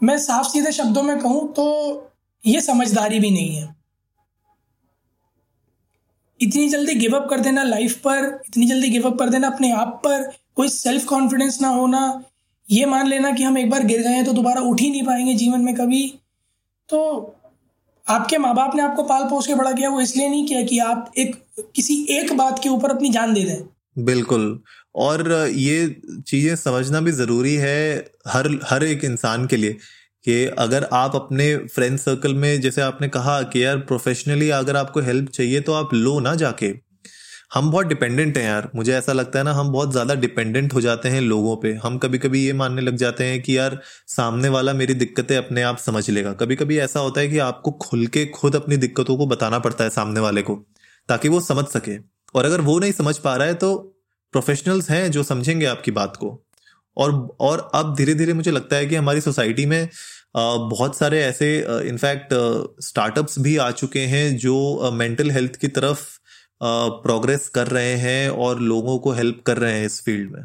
मैं 0.00 0.16
साफ़ 0.18 0.46
सीधे 0.48 0.72
शब्दों 0.72 1.02
में 1.02 1.18
कहूँ 1.18 1.52
तो 1.54 2.10
ये 2.44 2.60
समझदारी 2.60 3.18
भी 3.20 3.30
नहीं 3.30 3.56
है। 3.56 3.76
इतनी 6.40 6.68
जल्दी 6.68 6.94
गिव 6.94 7.16
अप 7.16 7.28
कर 7.30 7.40
देना 7.40 7.62
लाइफ 7.64 7.96
पर, 7.98 8.40
इतनी 8.46 8.66
जल्दी 8.66 8.88
गिव 8.88 9.10
अप 9.10 9.18
कर 9.18 9.28
देना 9.28 9.48
अपने 9.48 9.70
आप 9.72 10.00
पर, 10.04 10.22
कोई 10.56 10.68
सेल्फ 10.68 11.04
कॉन्फिडेंस 11.04 11.60
ना 11.62 11.68
होना, 11.68 12.22
ये 12.68 12.86
मान 12.86 13.06
लेना 13.06 13.30
कि 13.30 13.42
हम 13.42 13.58
एक 13.58 13.70
बार 13.70 13.84
गिर 13.84 14.02
गए 14.02 14.14
हैं 14.14 14.24
तो 14.24 14.32
दोबारा 14.32 14.60
उठ 14.62 14.80
ही 14.80 14.90
नहीं 14.90 15.02
पाएँगे 15.02 15.34
जीवन 15.34 15.60
में 15.60 15.74
कभी। 15.74 16.06
तो 16.88 17.34
आपके 18.08 18.38
माँ 18.38 18.54
बाप 18.54 18.74
ने 18.76 18.82
आपको 18.82 19.02
पाल 19.02 19.24
पोस 19.24 19.46
के 19.46 19.54
बड़ा 19.54 19.72
किया, 19.72 19.88
वो 19.90 20.00
इसलिए 20.00 20.28
नहीं 20.28 20.46
किया 20.46 20.62
कि 20.62 20.78
आप 20.78 21.12
एक, 21.18 21.34
किसी 21.76 21.94
एक 22.10 22.32
बात 22.36 22.60
के 22.62 22.68
ऊपर 22.68 22.90
अपनी 22.90 23.08
जान 23.10 23.34
दे 23.34 23.44
दें। 23.44 24.04
बिल्कुल। 24.04 24.60
और 24.94 25.30
ये 25.48 26.00
चीज़ें 26.26 26.54
समझना 26.56 27.00
भी 27.00 27.12
ज़रूरी 27.12 27.54
है 27.54 28.04
हर 28.28 28.48
हर 28.64 28.84
एक 28.84 29.04
इंसान 29.04 29.46
के 29.46 29.56
लिए 29.56 29.72
कि 30.24 30.44
अगर 30.58 30.88
आप 30.92 31.14
अपने 31.14 31.56
फ्रेंड 31.66 31.98
सर्कल 31.98 32.34
में, 32.34 32.60
जैसे 32.60 32.80
आपने 32.80 33.08
कहा 33.08 33.40
कि 33.42 33.64
यार 33.64 33.76
प्रोफेशनली 33.78 34.50
अगर 34.50 34.76
आपको 34.76 35.00
हेल्प 35.00 35.28
चाहिए 35.30 35.60
तो 35.60 35.72
आप 35.72 35.94
लो 35.94 36.18
ना 36.20 36.34
जाके। 36.34 36.87
हम 37.50 37.70
बहुत 37.70 37.86
डिपेंडेंट 37.86 38.36
हैं 38.38 38.44
यार। 38.44 38.70
मुझे 38.74 38.92
ऐसा 38.94 39.12
लगता 39.12 39.38
है 39.38 39.44
ना, 39.44 39.52
हम 39.52 39.68
बहुत 39.72 39.92
ज़्यादा 39.92 40.14
डिपेंडेंट 40.16 40.74
हो 40.74 40.80
जाते 40.80 41.08
हैं 41.08 41.20
लोगों 41.20 41.56
पे। 41.56 41.72
हम 41.84 41.96
कभी 41.98 42.18
कभी 42.18 42.44
ये 42.46 42.52
मानने 42.52 42.82
लग 42.82 42.96
जाते 42.96 43.24
हैं 43.24 43.40
कि 43.42 43.56
यार, 43.56 43.78
सामने 44.08 44.48
वाला 44.48 44.72
मेरी 44.74 44.94
दिक्कतें 44.94 45.36
अपने 45.36 45.62
आप 45.62 45.78
समझ 45.78 46.08
लेगा। 46.10 46.32
कभी 46.34 46.56
कभी 46.56 46.78
ऐसा 46.78 47.00
होता 47.00 47.20
है 47.20 47.28
कि 47.28 47.38
आपको 47.40 47.70
खुल 47.82 48.06
के 48.08 48.24
खुद 48.34 48.56
अपनी 48.56 48.76
दिक्कतों 48.76 49.16
को 49.16 49.26
बताना 49.26 49.58
पड़ता 49.58 49.84
है 49.84 49.90
सामने 49.90 50.20
वाले 50.20 50.42
को, 50.42 50.54
ताकि 51.08 51.28
वो 51.28 51.40
समझ 51.40 51.64
सके। 51.66 51.96
और 52.34 52.44
अगर 52.44 52.60
वो 52.60 52.78
नहीं 52.78 52.92
समझ 52.92 53.16
पा 53.18 53.34
रहा 53.36 53.46
है 53.46 53.54
तो 53.54 53.74
प्रोफेशनल्स 54.34 54.90
हैं 54.90 55.10
जो 55.10 55.22
समझेंगे 55.22 55.66
आपकी 55.66 55.90
बात 55.92 56.16
को। 56.16 56.38
और 56.96 57.12
और 57.40 57.70
अब 57.74 57.94
धीरे 57.96 58.14
धीरे 58.14 58.32
मुझे 58.32 58.50
लगता 58.50 58.76
है 58.76 58.86
कि 58.86 58.94
हमारी 58.96 59.20
सोसाइटी 59.20 59.66
में 59.66 59.88
बहुत 60.36 60.96
सारे 60.96 61.22
ऐसे 61.24 61.56
इनफैक्ट 61.88 62.34
स्टार्टअप्स 62.82 63.38
भी 63.38 63.56
आ 63.56 63.70
चुके 63.72 64.00
हैं 64.06 64.36
जो 64.36 64.90
मेंटल 64.94 65.30
हेल्थ 65.30 65.56
की 65.56 65.68
तरफ़ 65.70 66.06
प्रोग्रेस 66.60 67.48
कर 67.48 67.66
रहे 67.66 67.94
हैं 67.96 68.28
और 68.30 68.60
लोगों 68.60 68.98
को 68.98 69.12
हेल्प 69.12 69.42
कर 69.46 69.56
रहे 69.58 69.78
हैं 69.78 69.86
इस 69.86 70.00
फ़ील्ड 70.04 70.30
में? 70.30 70.42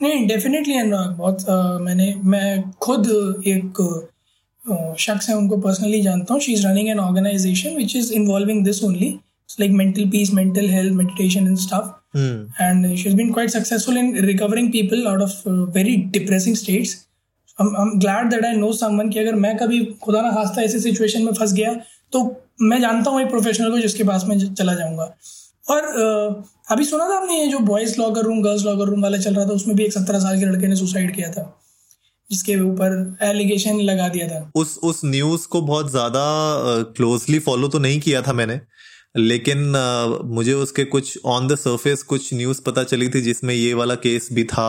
नहीं 0.00 0.26
डेफिनेटली 0.26 0.78
अनुराग 0.78 1.16
बहुत 1.16 1.48
आ, 1.48 1.78
मैंने 1.78 2.14
मैं 2.24 2.70
खुद 2.82 3.08
एक 3.46 3.82
शख्स 5.00 5.28
है 5.28 5.36
उनको 5.36 5.56
पर्सनली 5.56 6.00
जानता 6.02 6.34
हूँ। 6.34 6.40
She 6.40 6.52
is 6.52 6.66
running 6.66 6.88
an 6.88 6.98
organization 7.00 7.76
which 7.76 7.96
is 7.96 8.12
involving 8.12 8.64
this 8.64 8.82
only 8.84 9.10
like 9.60 9.70
mental 9.70 10.08
peace 10.10 10.32
mental 10.34 10.68
health 10.70 10.92
meditation 10.92 11.46
and 11.46 11.58
stuff 11.58 12.18
and 12.62 12.94
she 12.96 13.02
has 13.02 13.16
been 13.16 13.32
quite 13.32 13.50
successful 13.50 13.98
in 13.98 14.16
recovering 14.26 14.70
people 14.72 15.06
out 15.06 15.22
of 15.22 15.48
very 15.78 15.96
depressing 16.12 16.56
states 16.56 16.96
glad 17.58 18.30
that 18.30 18.44
I 18.44 18.56
know 18.56 18.72
someone 18.72 19.10
कि 19.10 19.18
अगर 19.18 19.34
मैं 19.34 19.56
कभी 19.56 19.84
खुदा 20.02 20.20
ना 20.22 20.30
खास्ता 20.30 20.62
ऐसी 20.62 20.78
situation 20.80 21.22
में 21.24 21.32
फंस 21.32 21.52
गया 21.52 21.74
तो 22.12 22.24
मैं 22.58 22.80
जानता 22.80 23.10
हूँ 23.10 23.20
एक 23.22 23.28
प्रोफेशनल 23.28 23.70
को 23.70 23.78
जिसके 23.78 24.04
पास 24.04 24.24
में 24.28 24.38
चला 24.54 24.74
जाऊँगा। 24.74 25.14
और 25.64 25.82
अभी 26.70 26.84
सुना 26.84 27.08
था 27.08 27.16
आपने 27.16 27.40
ये 27.40 27.46
जो 27.48 27.58
boys 27.60 27.98
locker 28.00 28.22
room 28.22 28.42
girls 28.42 28.64
locker 28.64 28.88
room 28.88 29.02
वाला 29.02 29.18
चल 29.18 29.34
रहा 29.34 29.44
था, 29.44 29.52
उसमें 29.52 29.76
भी 29.76 29.84
एक 29.84 29.92
सत्रह 29.92 30.18
साल 30.20 30.38
के 30.40 30.46
लड़के 30.46 30.68
ने 30.68 30.76
सुसाइड 30.76 31.14
किया 31.14 31.30
था, 31.30 31.44
जिसके 32.30 32.56
ऊपर 32.62 33.16
एलिगेशन 33.22 33.80
लगा 33.82 34.08
दिया 34.08 34.28
था। 34.28 34.50
उस 34.56 34.78
उस 34.82 35.00
न्यूज़ 35.04 35.46
को 35.48 35.60
बहुत 35.62 35.90
ज़्यादा 35.90 36.22
क्लोजली 36.96 37.38
फॉलो 37.40 37.68
तो 37.68 37.78
नहीं 37.78 38.00
किया 38.00 38.22
था 38.22 38.32
मैंने 38.32 38.60
लेकिन 39.14 39.76
आ, 39.76 40.06
मुझे 40.26 40.52
उसके 40.54 40.84
कुछ 40.86 41.18
ऑन 41.26 41.46
द 41.48 41.54
सरफेस 41.56 42.02
कुछ 42.02 42.32
न्यूज़ 42.34 42.60
पता 42.62 42.82
चली 42.84 43.08
थी 43.08 43.20
जिसमें 43.22 43.54
ये 43.54 43.74
वाला 43.74 43.94
केस 43.96 44.28
भी 44.32 44.44
था 44.44 44.66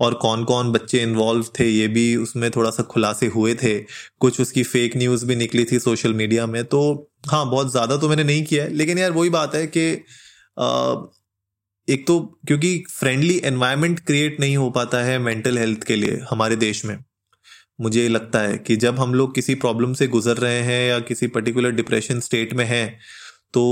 और 0.00 0.14
कौन 0.16 0.44
कौन 0.44 0.70
बच्चे 0.72 1.02
इन्वॉल्व 1.02 1.46
थे 1.58 1.68
ये 1.68 1.88
भी 1.88 2.14
उसमें 2.16 2.50
थोड़ा 2.50 2.70
सा 2.70 2.82
खुलासे 2.82 3.26
हुए 3.26 3.54
थे। 3.54 3.78
कुछ 4.20 4.40
उसकी 4.40 4.62
फेक 4.64 4.96
न्यूज़ 4.96 5.26
भी 5.26 5.36
निकली 5.36 5.64
थी 5.64 5.78
सोशल 5.78 6.14
मीडिया 6.14 6.46
में। 6.46 6.64
तो 6.64 6.82
हाँ 7.28 7.44
बहुत 7.50 7.70
ज़्यादा 7.72 7.96
तो 7.96 8.08
मैंने 8.08 8.24
नहीं 8.24 8.44
किया 8.44 8.64
है। 8.64 8.72
लेकिन 8.72 8.98
यार 8.98 9.12
वही 9.12 9.30
बात 9.30 9.54
है 9.54 9.66
कि 9.68 9.88
एक 11.88 12.06
तो 12.06 12.18
क्योंकि 12.46 12.82
फ्रेंडली 12.90 13.40
एनवायरनमेंट 13.44 14.00
क्रिएट 14.00 14.40
नहीं 14.40 14.56
हो 14.56 14.70
पाता 14.70 14.98
है 15.04 15.18
मेंटल 15.18 15.58
हेल्थ 15.58 15.84
के 15.84 15.96
लिए 15.96 16.20
हमारे 16.30 16.56
देश 16.56 16.84
में। 16.84 16.96
मुझे 17.80 18.08
लगता 18.08 18.40
है 18.40 18.58
कि 18.58 18.76
जब 18.76 18.98
हम 18.98 19.14
लोग 19.14 19.34
किसी 19.34 19.54
प्रॉब्लम 19.56 19.92
से 19.94 20.06
गुजर 20.08 20.36
रहे 20.36 20.60
हैं 20.62 20.88
या 20.88 20.98
किसी 21.02 21.26
पर्टिकुलर 21.28 21.70
डिप्रेशन 21.72 22.20
स्टेट 22.20 22.52
में 22.54 22.64
हैं 22.66 22.98
तो 23.54 23.62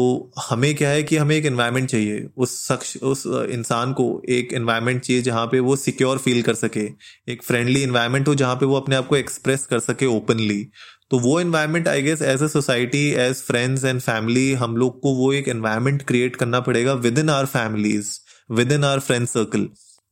हमें 0.41 0.75
क्या 0.75 0.89
है 0.91 1.03
कि 1.03 1.17
हमें 1.17 1.35
एक 1.37 1.47
एनवायरनमेंट 1.47 1.89
चाहिए। 1.91 2.27
उस 2.37 2.57
शख्स, 2.69 2.97
उस 2.97 3.27
इंसान 3.51 3.93
को 3.93 4.07
एक 4.29 4.53
एनवायरनमेंट 4.53 5.01
चाहिए 5.03 5.23
जहाँ 5.23 5.47
पे 5.47 5.61
वो 5.61 5.77
सिक्योर 5.77 6.19
फील 6.19 6.43
कर 6.43 6.55
सके, 6.55 6.87
एक 7.33 7.43
फ्रेंडली 7.43 7.83
एनवायरनमेंट 7.83 8.29
हो 8.29 8.35
जहाँ 8.35 8.57
पे 8.57 8.67
वो 8.67 8.77
अपने 8.77 8.97
आप 8.97 9.07
को 9.09 9.17
एक्सप्रेस 9.17 9.67
कर 9.67 9.81
सके 9.81 10.07
ओपनली 10.07 10.67
तो 11.11 11.19
वो 11.19 11.39
environment 11.41 11.89
I 11.89 12.03
guess 12.03 12.23
as 12.23 12.43
a 12.43 12.47
society 12.47 13.07
as 13.19 13.43
friends 13.43 13.85
and 13.85 14.01
family 14.01 14.53
हम 14.55 14.77
लोग 14.77 15.01
को 15.01 15.15
वो 15.15 15.33
एक 15.33 15.49
एनवायरनमेंट 15.49 16.03
क्रिएट 16.03 16.37
करना 16.37 16.61
पड़ेगा 16.61 16.93
within 17.19 17.31
our 17.31 17.47
families 17.47 18.19
within 18.73 18.85
our 18.85 19.01
friend 19.01 19.27
circle 19.27 19.69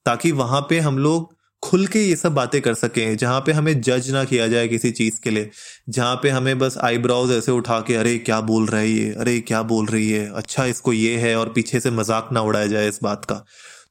ताकि 0.07 0.33
वहाँ 0.33 0.61
पे 0.71 0.79
हम 0.81 0.99
लोग 0.99 1.36
खुल 1.63 1.87
के 1.87 1.99
ये 1.99 2.17
सब 2.17 2.35
बातें 2.35 2.61
कर 2.63 2.75
सकें 2.75 3.17
जहाँ 3.17 3.41
पे 3.41 3.53
हमें 3.53 3.81
जज 3.81 4.11
ना 4.11 4.23
किया 4.25 4.47
जाए 4.49 4.67
किसी 4.69 4.91
चीज़ 4.91 5.21
के 5.21 5.31
लिए 5.31 5.51
जहाँ 5.89 6.15
पे 6.23 6.31
हमें 6.31 6.59
बस 6.59 6.77
आईब्राउज 6.85 7.31
ऐसे 7.33 7.53
उठा 7.53 7.79
के 7.81 7.95
अरे 7.95 8.17
क्या 8.19 8.41
बोल 8.43 8.67
रहा 8.67 8.81
है 8.81 8.89
ये? 8.89 9.13
अरे 9.13 9.39
क्या 9.41 9.63
बोल 9.63 9.87
रही 9.87 10.11
है? 10.11 10.29
अच्छा 10.35 10.65
इसको 10.65 10.93
ये 10.93 11.17
है 11.17 11.35
और 11.37 11.49
पीछे 11.49 11.81
से 11.81 11.91
मज़ाक 11.91 12.29
ना 12.33 12.41
उड़ाया 12.43 12.67
जाए 12.67 12.89
इस 12.89 13.01
बात 13.03 13.25
का। 13.25 13.43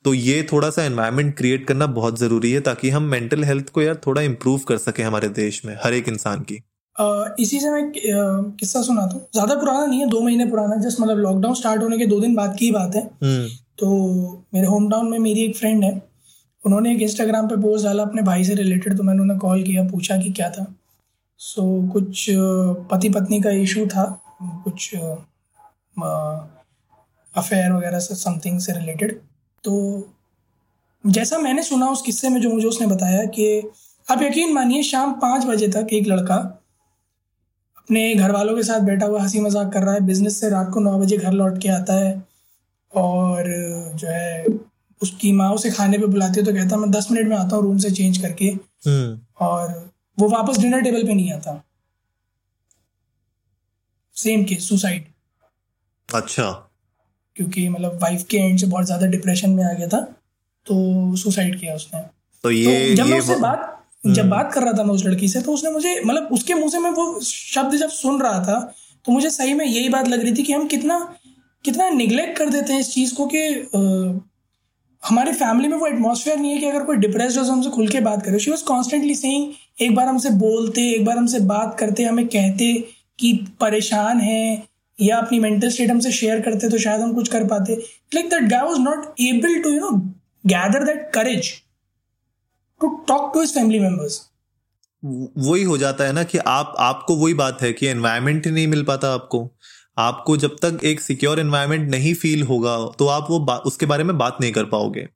तो 0.05 0.13
ये 0.13 0.47
थोड़ा 0.51 0.69
सा 0.69 0.83
एनवायरनमेंट 0.83 1.35
क्रिएट 1.37 1.67
करना 1.67 1.85
बहुत 1.93 2.19
ज़रूरी 2.19 2.51
है 2.51 2.61
ताकि 2.61 2.89
हम 2.89 3.03
मेंटल 3.11 3.43
हेल्थ 3.43 3.69
को 3.69 3.81
यार 3.81 3.99
थोड़ा 4.07 4.21
इम्प्रूव 4.21 4.59
कर 4.67 4.77
सके 4.77 5.03
हमारे 5.03 5.29
देश 5.35 5.61
में 5.65 5.75
हर 5.83 5.93
एक 5.93 6.09
इंसान 6.09 6.41
की। 6.41 6.61
Uh, 6.95 7.27
इसी 7.39 7.59
से 7.59 7.69
मैं 7.71 7.91
किस्सा 8.59 8.81
सुना 8.81 9.05
था 9.07 9.17
ज़्यादा 9.33 9.55
पुराना 9.55 9.85
नहीं 9.85 9.99
है 9.99 10.07
दो 10.09 10.21
महीने 10.21 10.45
पुराना 10.45 10.75
जस्ट 10.81 10.99
मतलब 11.01 11.17
लॉकडाउन 11.19 11.53
स्टार्ट 11.55 11.81
होने 11.83 11.97
के 11.97 12.05
दो 12.05 12.19
दिन 12.19 12.35
बाद 12.35 12.55
की 12.59 12.71
बात 12.71 12.95
है। 12.95 13.01
हम्म। 13.23 13.47
तो 13.77 13.87
मेरे 14.53 14.67
होम 14.67 14.89
टाउन 14.89 15.09
में 15.11 15.17
मेरी 15.19 15.43
एक 15.45 15.57
फ्रेंड 15.57 15.83
है 15.83 15.91
उन्होंने 16.65 16.91
एक 16.93 17.01
इंस्टाग्राम 17.01 17.47
पे 17.47 17.55
पोस्ट 17.61 17.85
डाला 17.85 18.03
अपने 18.03 18.21
भाई 18.23 18.43
से 18.43 18.55
रिलेटेड 18.55 18.97
तो 18.97 19.03
मैंने 19.03 19.21
उन्हें 19.21 19.39
कॉल 19.39 19.63
किया 19.63 19.83
पूछा 19.89 20.17
कि 20.17 20.31
क्या 20.31 20.49
था। 20.49 20.65
सो 21.39 21.61
so, 21.61 21.91
कुछ 21.93 22.25
पति 22.91 23.09
पत्नी 23.09 23.41
का 23.41 23.49
इशू 23.61 23.85
था। 23.87 24.03
कुछ 24.63 24.95
अफेयर 27.33 27.71
वगैरह 27.71 27.99
से 27.99 28.15
समथिंग 28.15 28.59
से 28.59 28.73
रिलेटेड 28.73 29.19
तो 29.63 29.73
जैसा 31.03 31.37
मैंने 31.37 31.63
सुना 31.63 31.87
उस 31.89 32.01
किस्से 32.01 32.29
में 32.29 32.39
जो 32.41 32.49
मुझे 32.49 32.67
उसने 32.67 32.87
बताया 32.87 33.25
कि 33.29 33.47
आप 34.07 34.21
यकीन 34.21 34.53
मानिए 34.53 34.83
शाम 34.83 35.13
पाँच 35.21 35.45
बजे 35.45 35.67
तक 35.67 35.87
एक 35.93 36.07
लड़का 36.07 36.35
अपने 37.77 38.13
घर 38.15 38.31
वालों 38.31 38.55
के 38.55 38.63
साथ 38.63 38.79
बैठा 38.81 39.05
हुआ 39.05 39.21
हँसी 39.21 39.39
मज़ाक 39.39 39.71
कर 39.73 39.83
रहा 39.83 39.93
है। 39.93 39.99
बिज़नेस 40.05 40.39
से 40.39 40.49
रात 40.49 40.69
को 40.73 40.79
नौ 40.79 40.97
बजे 40.99 41.17
घर 41.17 41.31
लौट 41.33 41.61
के 41.61 41.69
आता 41.69 41.93
है। 41.95 42.13
और 42.93 43.43
जो 43.95 44.07
है 44.07 44.45
उसकी 45.05 45.31
माँ 45.33 45.51
उसे 45.53 45.71
खाने 45.71 45.97
पे 45.97 46.05
बुलाती 46.07 46.39
है 46.39 46.45
तो 46.45 46.53
कहता 46.53 46.77
मैं 46.77 46.91
दस 46.91 47.07
मिनट 47.11 47.27
में 47.29 47.37
आता 47.37 47.55
हूँ 47.55 47.63
रूम 47.63 47.77
से 47.77 47.91
चेंज 47.93 48.17
करके। 48.17 48.45
हम्म। 48.45 49.45
और 49.45 49.91
वो 50.17 50.29
वापस 50.29 50.57
डिनर 50.57 50.81
टेबल 50.81 51.07
पे 51.07 51.13
नहीं 51.13 51.31
आता। 51.33 51.61
सेम 54.15 54.43
केस 54.45 54.67
सुसाइड 54.69 55.05
अच्छा। 56.09 56.51
क्योंकि 57.35 57.67
मतलब 57.69 57.99
वाइफ 58.01 58.23
के 58.29 58.37
एंड 58.39 58.59
से 58.59 58.67
बहुत 58.67 58.85
ज़्यादा 58.85 59.07
डिप्रेशन 59.07 59.49
में 59.49 59.63
आ 59.63 59.71
गया 59.73 59.87
था 59.87 59.99
तो 60.65 61.15
सुसाइड 61.17 61.59
किया 61.59 61.75
उसने। 61.75 62.01
तो 62.43 62.51
ये 62.51 62.89
तो 62.89 62.95
जब 62.95 63.05
ये 63.05 63.11
मैं 63.11 63.19
उससे 63.19 63.35
बात 63.39 63.71
जब 64.05 64.19
हम्म। 64.19 64.29
बात 64.29 64.53
कर 64.53 64.63
रहा 64.63 64.73
था 64.73 64.83
मैं 64.83 64.93
उस 64.93 65.05
लड़की 65.05 65.27
से 65.27 65.41
तो 65.41 65.53
उसने 65.53 65.71
मुझे 65.71 65.99
मतलब 66.05 66.29
उसके 66.31 66.53
मुँह 66.53 66.69
से 66.71 66.79
मैं 66.79 66.91
वो 66.91 67.19
शब्द 67.23 67.75
जब 67.75 67.89
सुन 67.91 68.21
रहा 68.21 68.39
था 68.43 68.59
तो 69.05 69.11
मुझे 69.11 69.29
सही 69.29 69.53
में 69.53 69.65
यही 69.65 69.89
बात 69.89 70.07
लग 70.07 70.23
रही 70.23 70.33
थी 70.35 70.43
कि 70.43 70.53
हम 70.53 70.67
कितना 70.67 70.99
कितना 71.65 71.89
निग्लेक्ट 71.89 72.37
कर 72.37 72.49
देते 72.49 72.73
हैं 72.73 72.79
इस 72.79 72.93
चीज़ 72.93 73.13
को 73.15 73.25
कि 73.25 73.39
हमारे 75.05 75.31
फैमिली 75.33 75.67
में 75.67 75.77
वो 75.77 75.87
एटमोसफियर 75.87 76.37
नहीं 76.37 76.51
है 76.51 76.59
कि 76.59 76.65
अगर 76.65 76.83
कोई 76.83 76.97
डिप्रेस 76.97 77.37
हो 77.37 77.43
तो 77.43 77.51
हमसे 77.51 77.69
खुल 77.69 77.87
के 77.87 77.99
बात 78.01 78.23
करे। 78.25 78.39
शी 78.39 78.51
वॉज़ 78.51 78.63
कॉन्स्टेंटली 78.65 79.15
सेइंग 79.15 79.53
एक 79.81 79.95
बार 79.95 80.07
हमसे 80.07 80.29
बोलते, 80.29 80.81
एक 80.91 81.05
बार 81.05 81.17
हमसे 81.17 81.39
बात 81.41 81.75
करते, 81.79 82.03
हमें 82.03 82.27
कहते 82.27 82.73
कि 83.19 83.33
परेशान 83.61 84.19
है 84.19 84.63
या 84.99 85.17
अपनी 85.17 85.39
मेंटल 85.39 85.69
स्टेट 85.69 85.89
हमसे 85.91 86.11
शेयर 86.11 86.41
करते 86.41 86.69
तो 86.69 86.77
शायद 86.77 87.01
हम 87.01 87.13
कुछ 87.13 87.27
कर 87.27 87.43
पाते। 87.47 87.75
Like 88.13 88.29
that 88.29 88.49
guy 88.49 88.61
was 88.61 88.79
not 88.81 89.21
able 89.21 89.59
to 89.61 89.69
you 89.69 89.79
know 89.79 89.91
gather 90.47 90.83
that 90.85 91.09
courage 91.13 91.51
to 92.81 92.87
talk 93.07 93.31
to 93.33 93.41
his 93.41 93.53
family 93.53 93.79
members 93.79 94.21
वही 95.03 95.63
हो 95.63 95.77
जाता 95.77 96.03
है 96.03 96.13
ना 96.13 96.23
कि 96.23 96.37
आप, 96.37 96.73
आपको 96.79 97.15
वही 97.15 97.33
बात 97.33 97.61
है 97.61 97.71
कि 97.73 97.87
एनवायरमेंट 97.87 98.45
ही 98.45 98.51
नहीं 98.51 98.67
मिल 98.67 98.83
पाता 98.83 99.13
आपको। 99.13 99.49
आपको 99.97 100.35
जब 100.37 100.55
तक 100.61 100.79
एक 100.83 101.01
सिक्योर 101.01 101.39
एनवायरनमेंट 101.39 101.89
नहीं 101.91 102.13
फील 102.13 102.43
होगा 102.43 102.77
तो 102.99 103.07
आप 103.07 103.27
वो 103.29 103.39
उसके 103.65 103.85
बारे 103.85 104.03
में 104.03 104.17
बात 104.17 104.37
नहीं 104.41 104.51
कर 104.51 104.63
पाओगे। 104.65 105.07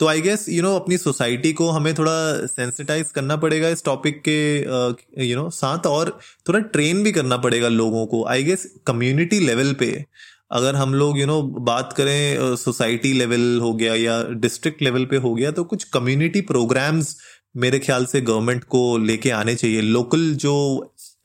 तो 0.00 0.06
आई 0.06 0.20
गेस 0.20 0.48
यू 0.48 0.62
नो 0.62 0.74
अपनी 0.76 0.98
सोसाइटी 0.98 1.52
को 1.52 1.68
हमें 1.70 1.94
थोड़ा 1.94 2.46
सेंसिटाइज 2.46 3.10
करना 3.10 3.36
पड़ेगा 3.36 3.68
इस 3.68 3.84
टॉपिक 3.84 4.22
के 4.28 4.38
you 4.58 4.64
uh, 4.64 4.94
know 5.18 5.24
you 5.24 5.38
know, 5.38 5.50
साथ 5.50 5.86
और 5.86 6.18
थोड़ा 6.48 6.58
ट्रेन 6.58 7.02
भी 7.02 7.12
करना 7.12 7.36
पड़ेगा 7.36 7.68
लोगों 7.68 8.06
को। 8.06 8.24
आई 8.26 8.42
गेस 8.42 8.66
कम्युनिटी 8.86 9.40
लेवल 9.40 9.72
पे 9.72 10.04
अगर 10.52 10.74
हम 10.74 10.94
लोग 10.94 11.18
यू 11.18 11.26
नो 11.26 11.40
बात 11.42 11.92
करें 11.92 12.56
सोसाइटी 12.56 13.12
uh, 13.12 13.18
लेवल 13.18 13.58
हो 13.60 13.72
गया 13.72 13.94
या 13.94 14.22
डिस्ट्रिक्ट 14.30 14.82
लेवल 14.82 15.04
पे 15.04 15.16
हो 15.16 15.34
गया 15.34 15.50
तो 15.50 15.64
कुछ 15.64 15.84
कम्युनिटी 15.84 16.40
प्रोग्राम्स 16.40 17.16
मेरे 17.56 17.78
ख्याल 17.78 18.04
से 18.06 18.20
गवर्नमेंट 18.20 18.64
को 18.64 18.98
लेके 18.98 19.30
आने 19.30 19.54
चाहिए। 19.54 19.80
लोकल 19.80 20.32
जो 20.34 20.54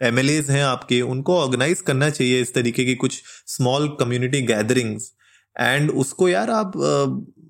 एम 0.01 0.17
हैं 0.17 0.63
आपके, 0.63 1.01
उनको 1.01 1.37
ऑर्गेनाइज 1.37 1.81
करना 1.81 2.09
चाहिए 2.09 2.41
इस 2.41 2.53
तरीके 2.53 2.85
की 2.85 2.95
कुछ 2.95 3.21
स्मॉल 3.47 3.87
कम्युनिटी 3.99 4.41
गैदरिंग्स 4.43 5.11
एंड 5.55 5.91
उसको 5.91 6.29
यार 6.29 6.49
आप 6.51 6.77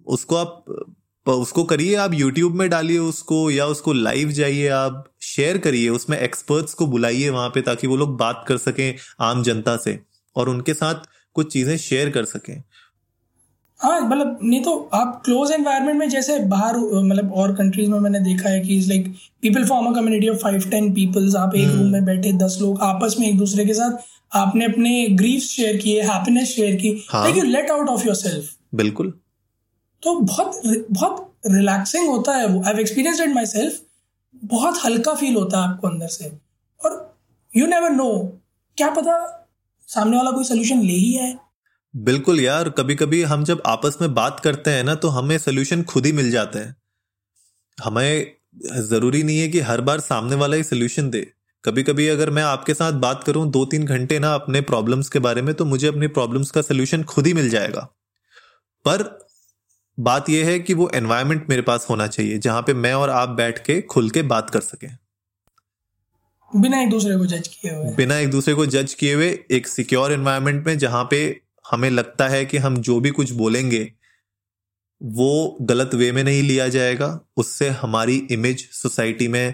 उसको 0.07 0.35
आप 0.35 0.65
उसको 1.25 1.63
करिए 1.63 1.95
आप 1.95 2.13
यूट्यूब 2.13 2.55
में 2.55 2.69
डालिए 2.69 2.97
उसको, 2.99 3.49
या 3.51 3.65
उसको 3.65 3.93
लाइव 3.93 4.31
जाइए 4.31 4.67
आप 4.67 5.03
शेयर 5.21 5.57
करिए, 5.57 5.89
उसमें 5.89 6.17
एक्सपर्ट्स 6.19 6.73
को 6.73 6.87
बुलाइए 6.87 7.29
वहाँ 7.29 7.49
पे 7.49 7.61
ताकि 7.61 7.87
वो 7.87 7.95
लोग 7.95 8.17
बात 8.17 8.43
कर 8.47 8.57
सकें 8.57 8.95
आम 9.21 9.43
जनता 9.43 9.75
से 9.77 9.99
और 10.35 10.49
उनके 10.49 10.73
साथ 10.73 11.05
कुछ 11.35 11.51
चीज़ें 11.53 11.77
शेयर 11.77 12.09
कर 12.09 12.25
सकें। 12.25 12.61
हाँ 13.83 13.99
मतलब 14.01 14.39
नहीं 14.43 14.61
तो 14.63 14.89
आप 14.93 15.21
क्लोज 15.25 15.51
एनवायरनमेंट 15.51 15.99
में 15.99 16.09
जैसे 16.09 16.39
बाहर 16.39 16.77
मतलब 16.77 17.33
और 17.33 17.55
कंट्रीज़ 17.55 17.89
में 17.89 17.99
मैंने 17.99 18.19
देखा 18.19 18.49
है 18.49 18.59
कि 18.59 18.79
like 18.79 19.07
people 19.41 19.65
form 19.65 19.87
a 19.87 19.93
community 19.95 20.29
of 20.29 20.37
five 20.37 20.69
ten 20.69 20.93
peoples 20.93 21.35
आप 21.35 21.55
एक 21.55 21.67
रूम 21.67 21.79
हम्म। 21.79 21.91
में 21.91 22.05
बैठे 22.05 22.31
दस 22.33 22.57
लोग 22.61 22.81
आपस 22.81 23.15
में 23.19 23.27
एक 23.27 23.37
दूसरे 23.37 23.65
के 23.65 23.73
साथ 23.73 23.97
आपने 24.35 24.65
अपने 24.65 25.07
ग्रीफ 25.07 25.41
शेयर 25.41 25.77
किए 25.77 26.01
हैप्पीनेस 26.01 26.47
शेयर 26.47 26.75
की 26.75 26.91
like 27.15 27.37
you 27.37 27.43
let 27.43 27.71
out 27.71 27.89
of 27.89 28.05
yourself 28.15 28.49
बिल्कुल। 28.75 29.13
तो 30.03 30.19
बहुत 30.19 30.61
बहुत 30.91 31.31
रिलैक्सिंग 31.47 32.07
होता 32.09 32.35
है 32.35 32.47
वो। 32.47 32.63
I 32.63 32.79
experience 32.79 33.21
it 33.21 33.29
my 33.29 33.45
self 33.45 33.81
बहुत 34.43 34.85
हल्का 34.85 35.13
फील 35.13 35.35
होता 35.35 35.61
है 35.61 35.69
आपको 35.69 35.87
अंदर 35.87 36.07
से। 36.07 36.31
और 36.85 37.15
यू 37.57 37.67
नेवर 37.67 37.89
नो 37.89 38.39
क्या 38.77 38.89
पता 38.89 39.21
सामने 39.87 40.17
वाला 40.17 40.31
कोई 40.31 40.43
सोल्यूशन 40.43 40.81
ले 40.81 40.93
ही 40.93 41.13
है 41.13 41.42
बिल्कुल 41.93 42.39
यार 42.39 42.69
कभी 42.69 42.95
कभी 42.95 43.21
हम 43.23 43.43
जब 43.43 43.61
आपस 43.65 43.97
में 44.01 44.13
बात 44.13 44.39
करते 44.39 44.71
हैं 44.71 44.83
ना 44.83 44.95
तो 44.95 45.07
हमें 45.07 45.37
सोल्यूशन 45.37 45.83
खुद 45.83 46.05
ही 46.05 46.11
मिल 46.11 46.31
जाते 46.31 46.59
हैं। 46.59 46.75
हमें 47.77 48.31
ज़रूरी 48.81 49.23
नहीं 49.23 49.39
है 49.39 49.47
कि 49.47 49.59
हर 49.59 49.81
बार 49.81 49.99
सामने 49.99 50.35
वाला 50.35 50.55
ही 50.55 50.63
सोल्यूशन 50.63 51.09
दे। 51.09 51.21
कभी 51.63 51.83
कभी 51.83 52.07
अगर 52.07 52.29
मैं 52.29 52.43
आपके 52.43 52.73
साथ 52.73 52.91
बात 52.91 53.23
करूँ 53.23 53.49
दो 53.51 53.65
तीन 53.65 53.85
घंटे 53.85 54.19
ना 54.19 54.33
अपने 54.35 54.61
प्रॉब्लम्स 54.61 55.09
के 55.09 55.19
बारे 55.19 55.41
में 55.41 55.53
तो 55.55 55.65
मुझे 55.65 55.87
अपनी 55.87 56.07
प्रॉब्लम्स 56.07 56.51
का 56.51 56.61
सोल्यूशन 56.61 57.03
खुद 57.03 57.27
ही 57.27 57.33
मिल 57.33 57.49
जाएगा। 57.49 57.81
पर 58.85 59.03
बात 59.99 60.29
यह 60.29 60.45
है 60.45 60.59
कि 60.59 60.73
वो 60.73 60.89
एनवायरमेंट 60.95 61.49
मेरे 61.49 61.61
पास 61.61 61.87
होना 61.89 62.07
चाहिए 62.07 62.37
जहाँ 62.37 62.61
पे 62.61 62.73
मैं 62.73 62.93
और 62.93 63.09
आप 63.09 63.29
बैठ 63.29 63.65
के 63.65 63.81
खुल 63.81 64.09
के 64.09 64.21
बात 64.21 64.49
कर 64.49 64.61
सकें। 64.61 64.97
बिना 66.51 66.81
एक 66.81 66.89
दूसरे 66.89 67.17
को 67.17 67.25
जज 67.25 67.47
किए 67.47 67.73
हुए। 67.73 67.93
बिना 67.95 68.17
एक 68.17 68.29
दूसरे 68.31 68.53
को 68.53 68.65
जज 68.65 68.93
किए 68.93 69.13
हुए 69.13 69.29
एक 69.51 69.67
सिक्योर 69.67 70.11
एनवायरमेंट 70.11 70.65
में 70.67 70.77
जहाँ 70.77 71.07
पे 71.11 71.42
हमें 71.71 71.89
लगता 71.89 72.27
है 72.27 72.45
कि 72.45 72.57
हम 72.57 72.77
जो 72.77 72.99
भी 72.99 73.09
कुछ 73.09 73.31
बोलेंगे, 73.31 73.91
वो 75.03 75.57
गलत 75.61 75.95
वे 75.95 76.11
में 76.11 76.23
नहीं 76.23 76.43
लिया 76.43 76.67
जाएगा, 76.67 77.19
उससे 77.37 77.69
हमारी 77.69 78.27
इमेज 78.31 78.69
सोसाइटी 78.71 79.27
में 79.27 79.53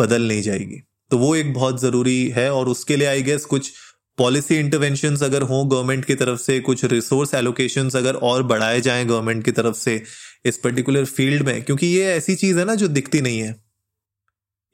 बदल 0.00 0.28
नहीं 0.28 0.42
जाएगी। 0.42 0.82
तो 1.10 1.18
वो 1.18 1.36
एक 1.36 1.54
बहुत 1.54 1.80
ज़रूरी 1.80 2.28
है 2.28 2.52
और 2.52 2.68
उसके 2.68 2.96
लिए 2.96 3.06
आई 3.06 3.22
गेस 3.22 3.44
कुछ 3.44 3.72
पॉलिसी 4.18 4.56
इंटरवेंशन 4.56 5.16
अगर 5.16 5.42
हो 5.42 5.64
गवर्नमेंट 5.64 6.04
की 6.04 6.14
तरफ़ 6.14 6.40
से, 6.40 6.60
कुछ 6.60 6.84
रिसोर्स 6.84 7.34
एलोकेशन 7.34 7.90
अगर 7.90 8.14
और 8.14 8.42
बढ़ाए 8.42 8.80
जाएँ 8.80 9.06
गवर्नमेंट 9.06 9.44
की 9.44 9.50
तरफ़ 9.50 9.76
से 9.76 10.02
इस 10.44 10.56
पर्टिकुलर 10.56 11.04
फ़ील्ड 11.04 11.42
में, 11.42 11.62
क्योंकि 11.62 11.86
ये 11.86 12.04
ऐसी 12.04 12.34
चीज़ 12.34 12.58
है 12.58 12.64
ना 12.64 12.74
जो 12.74 12.88
दिखती 12.88 13.20
नहीं 13.20 13.38
है। 13.38 13.64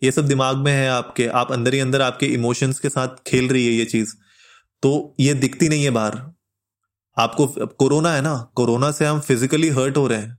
ये 0.02 0.12
सब 0.12 0.26
दिमाग 0.28 0.56
में 0.56 0.72
है 0.72 0.88
आपके, 0.88 1.26
आप 1.26 1.52
अंदर 1.52 1.74
ही 1.74 1.80
अंदर 1.80 2.02
आपके 2.02 2.26
इमोशंस 2.26 2.80
के 2.80 2.88
साथ 2.88 3.08
खेल 3.26 3.48
रही 3.48 3.66
है 3.66 3.72
ये 3.72 3.84
चीज़। 3.84 4.14
तो 4.82 5.16
ये 5.20 5.34
दिखती 5.34 5.68
नहीं 5.68 5.84
है 5.84 5.90
बाहर। 5.90 6.33
आपको 7.16 7.46
कोरोना 7.66 8.12
है 8.14 8.20
ना? 8.20 8.34
कोरोना 8.54 8.90
से 8.90 9.06
हम 9.06 9.20
फिजिकली 9.20 9.68
हर्ट 9.68 9.96
हो 9.96 10.06
रहे 10.06 10.18
हैं। 10.18 10.38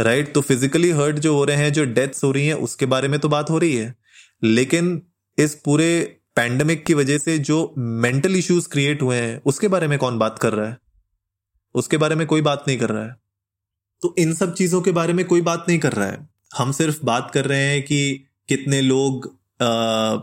राइट? 0.00 0.32
तो 0.34 0.40
फिजिकली 0.40 0.90
हर्ट 0.90 1.18
जो 1.18 1.34
हो 1.34 1.44
रहे 1.44 1.56
हैं, 1.56 1.72
जो 1.72 1.84
डेथ्स 1.84 2.24
हो 2.24 2.30
रही 2.32 2.46
हैं, 2.46 2.54
उसके 2.54 2.86
बारे 2.86 3.08
में 3.08 3.18
तो 3.20 3.28
बात 3.28 3.50
हो 3.50 3.58
रही 3.58 3.76
है। 3.76 3.94
लेकिन 4.42 5.02
इस 5.38 5.54
पूरे 5.54 6.20
पैंडमिक 6.36 6.84
की 6.86 6.94
वजह 6.94 7.18
से 7.18 7.38
जो 7.38 7.74
मेंटल 7.78 8.36
इश्यूज़ 8.36 8.68
क्रिएट 8.68 9.02
हुए 9.02 9.16
हैं, 9.16 9.40
उसके 9.46 9.68
बारे 9.68 9.88
में 9.88 9.98
कौन 9.98 10.18
बात 10.18 10.38
कर 10.38 10.52
रहा 10.52 10.68
है? 10.68 10.78
उसके 11.74 11.96
बारे 11.96 12.14
में 12.14 12.26
कोई 12.26 12.42
बात 12.42 12.64
नहीं 12.68 12.78
कर 12.78 12.90
रहा 12.90 13.04
है। 13.04 13.16
तो 14.02 14.14
इन 14.18 14.34
सब 14.34 14.54
चीज़ों 14.54 14.80
के 14.82 14.92
बारे 14.92 15.12
में 15.12 15.24
कोई 15.24 15.40
बात 15.40 15.64
नहीं 15.68 15.78
कर 15.78 15.92
रहा 15.92 16.06
है। 16.06 16.28
हम 16.56 16.72
सिर्फ़ 16.72 16.98
बात 17.04 17.30
कर 17.34 17.44
रहे 17.44 17.60
हैं 17.60 17.82
कि 17.82 18.28
कितने 18.48 18.80
लोग 18.80 19.26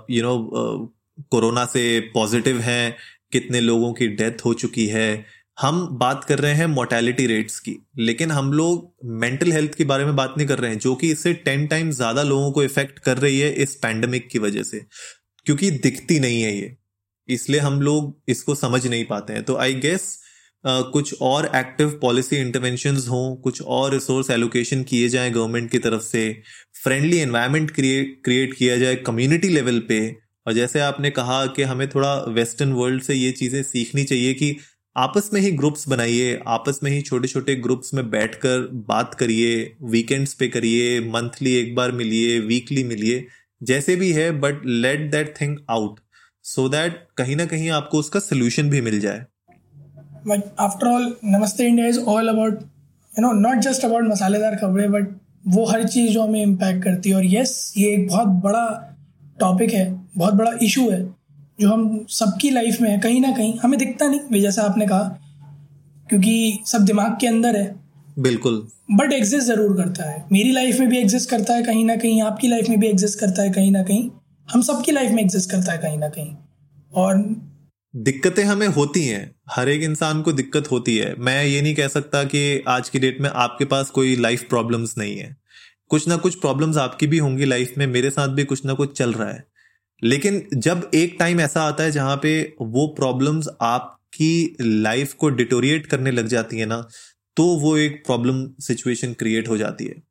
यू 0.10 0.24
नो 0.24 0.96
कोरोना 1.32 1.66
से 1.66 2.00
पॉजिटिव 2.14 2.60
हैं 2.60 2.96
कितने 3.32 3.60
लोगों 3.62 3.94
की 3.94 4.08
डेथ 4.10 4.46
हो 4.46 4.54
चुकी 4.56 4.88
है। 4.88 5.26
हम 5.58 5.88
बात 6.00 6.24
कर 6.24 6.40
रहे 6.40 6.54
हैं 6.54 6.66
मोर्टेलिटी 6.68 7.26
रेट्स 7.28 7.60
की 7.60 7.76
लेकिन 8.00 8.32
हम 8.32 8.52
लोग 8.54 9.08
मेंटल 9.22 9.52
हेल्थ 9.52 9.74
के 9.76 9.84
बारे 9.86 10.06
में 10.06 10.16
बात 10.16 10.34
नहीं 10.38 10.48
कर 10.48 10.60
रहे 10.60 10.72
हैं 10.72 10.80
जो 10.80 10.94
कि 10.96 11.12
इससे 11.12 11.34
टेन 11.46 11.66
टाइम 11.68 11.92
ज़्यादा 11.92 12.24
लोगों 12.24 12.52
को 12.52 12.64
इफ़ेक्ट 12.64 13.00
कर 13.00 13.18
रही 13.18 13.40
है 13.40 13.52
इस 13.64 13.76
पैंडमिक 13.76 14.28
की 14.30 14.40
वजह 14.40 14.64
से 14.64 14.80
क्योंकि 15.46 15.72
दिखती 15.74 16.20
नहीं 16.20 16.42
है 16.42 16.56
ये। 16.56 16.76
इसलिए 17.30 17.60
हम 17.60 17.82
लोग 17.82 18.16
इसको 18.30 18.56
समझ 18.56 18.86
नहीं 18.88 19.06
पाते 19.06 19.34
हैं। 19.34 19.44
तो 19.44 19.56
आई 19.58 19.74
गेस 19.76 20.08
uh, 20.64 20.84
कुछ 20.92 21.14
और 21.22 21.46
एक्टिव 21.56 21.98
पॉलिसी 22.02 22.36
इंटरवेंशन 22.38 22.98
हो 23.10 23.36
कुछ 23.44 23.62
और 23.62 23.94
रिसोर्स 23.94 24.30
एलोकेशन 24.30 24.84
किए 24.84 25.10
जाए 25.10 25.30
गवर्नमेंट 25.32 25.70
की 25.72 25.80
तरफ़ 25.80 26.02
से 26.04 26.24
फ्रेंडली 26.84 27.18
एनवायरमेंट 27.18 27.72
क्रिएट 27.72 28.22
क्रिएट 28.26 28.54
किया 28.54 28.78
जाए 28.78 28.96
कम्युनिटी 29.06 29.50
लेवल 29.50 29.80
पे 29.88 30.00
और 30.48 30.54
जैसे 30.54 30.80
आपने 30.80 31.10
कहा 31.12 31.46
कि 31.46 31.64
हमें 31.64 31.88
थोड़ा 31.90 32.14
वेस्टर्न 32.30 32.72
वर्ल्ड 32.74 33.02
से 33.04 33.14
ये 33.14 33.32
चीज़ें 33.32 33.62
सीखनी 33.64 34.04
चाहिए 34.04 34.34
कि 34.34 34.56
आपस 34.96 35.30
में 35.34 35.40
ही 35.42 35.52
ग्रुप्स 35.52 35.88
बनाइए, 35.90 36.40
आपस 36.48 36.80
में 36.84 36.92
ही 36.92 37.02
छोटे 37.02 37.28
छोटे 37.28 37.56
ग्रुप्स 37.56 37.94
में 37.94 38.10
बैठकर 38.10 38.68
बात 38.88 39.14
करिए 39.14 39.76
वीकेंड्स 39.92 40.34
पे 40.34 40.48
करिए 40.48 41.00
मंथली 41.02 41.54
एक 41.56 41.76
बार 41.76 41.92
मिलिए 41.92 42.40
वीकली 42.40 42.84
मिलिए, 42.84 43.26
जैसे 43.62 43.96
भी 43.96 44.12
है 44.12 44.32
but 44.40 44.66
let 44.66 45.10
that 45.12 45.34
thing 45.42 45.58
out 45.70 46.00
so 46.46 46.68
that 46.70 47.06
कहीं 47.18 47.36
ना 47.36 47.46
कहीं 47.46 47.70
आपको 47.72 47.98
उसका 47.98 48.20
सोल्यूशन 48.20 48.70
भी 48.70 48.82
मिल 48.82 49.00
जाए। 49.00 49.26
But 50.28 50.42
after 50.60 50.88
all 50.88 51.14
Namaste 51.26 51.68
India 51.68 51.88
is 51.88 52.00
all 52.00 52.28
about 52.30 52.62
you 53.12 53.22
know 53.22 53.32
not 53.40 53.64
just 53.64 53.86
about 53.86 54.04
मसालेदार 54.04 54.56
खबरें 54.56 54.92
बट 54.92 55.16
वो 55.48 55.66
हर 55.66 55.88
चीज़ 55.88 56.12
जो 56.14 56.24
हमें 56.24 56.42
इम्पैक्ट 56.44 56.84
करती 56.84 57.10
है। 57.10 57.16
और 57.16 57.26
यस 57.26 57.74
ये 57.78 57.94
एक 57.94 58.08
बहुत 58.08 58.28
बड़ा 58.44 58.68
टॉपिक 59.40 59.74
है। 59.74 60.01
बहुत 60.16 60.34
बड़ा 60.34 60.52
इशू 60.64 60.90
है 60.90 61.02
जो 61.60 61.70
हम 61.70 62.06
सबकी 62.10 62.50
लाइफ 62.50 62.80
में 62.82 62.90
है 62.90 62.98
कहीं 63.00 63.22
ना 63.22 63.32
कहीं 63.32 63.58
हमें 63.60 63.78
दिखता 63.80 64.08
नहीं। 64.08 64.42
जैसा 64.42 64.64
आपने 64.64 64.88
कहा 64.88 65.18
क्योंकि 66.10 66.60
सब 66.66 66.86
दिमाग 66.86 67.18
के 67.22 67.28
अंदर 67.28 67.56
है। 67.56 67.76
बिल्कुल। 68.20 68.68
बट 68.92 69.14
एग्जिस्ट 69.14 69.46
ज़रूर 69.48 69.76
करता 69.78 70.10
है। 70.10 70.26
मेरी 70.32 70.52
लाइफ 70.52 70.80
में 70.80 70.90
भी 70.90 70.98
एग्जिस्ट 70.98 71.30
करता 71.30 71.54
है 71.54 71.64
कहीं 71.64 71.86
ना 71.86 71.96
कहीं 71.96 72.22
आपकी 72.22 72.48
लाइफ 72.48 72.70
में 72.70 72.80
भी 72.80 72.88
एग्जिस्ट 72.88 73.20
करता 73.20 73.44
है 73.44 73.50
कहीं 73.50 73.72
ना 73.72 73.84
कहीं। 73.84 74.10
हम 74.50 74.62
सबकी 74.62 74.92
लाइफ 74.92 75.12
में 75.12 75.22
एग्जिस्ट 75.24 75.52
करता 75.52 75.72
है 75.72 75.78
कहीं 75.78 75.98
ना 75.98 76.10
कहीं। 76.10 76.36
और 76.94 77.24
दिक्कतें 77.94 78.44
हमें 78.44 78.68
होती 78.68 79.06
हैं। 79.06 79.36
हर 79.52 79.70
एक 79.70 79.82
इंसान 79.84 80.22
को 80.22 80.32
दिक्कत 80.32 80.72
होती 80.72 80.98
है। 80.98 81.14
मैं 81.20 81.44
ये 81.46 81.62
नहीं 81.62 81.76
कह 81.76 81.88
सकता 81.88 82.24
कि 82.24 82.64
आज 82.68 82.90
की 82.90 83.00
डेट 83.00 83.22
में 83.22 83.30
आपके 83.30 83.66
पास 83.66 83.90
कोई 83.90 84.16
लाइफ 84.16 84.44
प्रॉब्लम्स 84.50 84.98
नहीं 84.98 85.18
है। 85.18 85.36
कुछ 85.90 86.08
ना 86.08 86.18
कुछ 86.18 86.36
प्रॉब्लम्स 86.36 86.78
आपकी 86.78 87.08
भी 87.08 87.18
होंगी 87.18 87.46
लाइफ 87.46 87.74
में। 87.78 87.86
मेरे 87.88 88.10
साथ 88.10 88.28
भी 88.28 88.44
कुछ 88.44 88.66
ना 88.66 88.74
कुछ 88.74 88.98
चल 88.98 89.14
रहा 89.14 89.30
है। 89.30 89.44
लेकिन 90.04 90.46
जब 90.56 90.90
एक 90.94 91.16
टाइम 91.20 91.40
ऐसा 91.42 91.62
आता 91.62 91.84
है 91.84 91.92
जहाँ 91.92 92.16
पे 92.16 92.32
वो 92.62 92.88
प्रॉब्लम्स 92.88 93.48
आपकी 93.62 94.56
लाइफ 94.62 95.14
को 95.14 95.30
डिटोरिएट 95.30 95.86
करने 95.86 96.12
लग 96.12 96.28
जाती 96.28 96.58
है 96.58 96.66
ना 96.66 96.86
तो 97.38 97.44
वो 97.60 97.76
एक 97.78 98.02
प्रॉब्लम 98.06 98.46
सिचुएशन 98.60 99.14
क्रिएट 99.14 99.48
हो 99.50 99.58
जाती 99.58 99.86
है। 99.86 100.02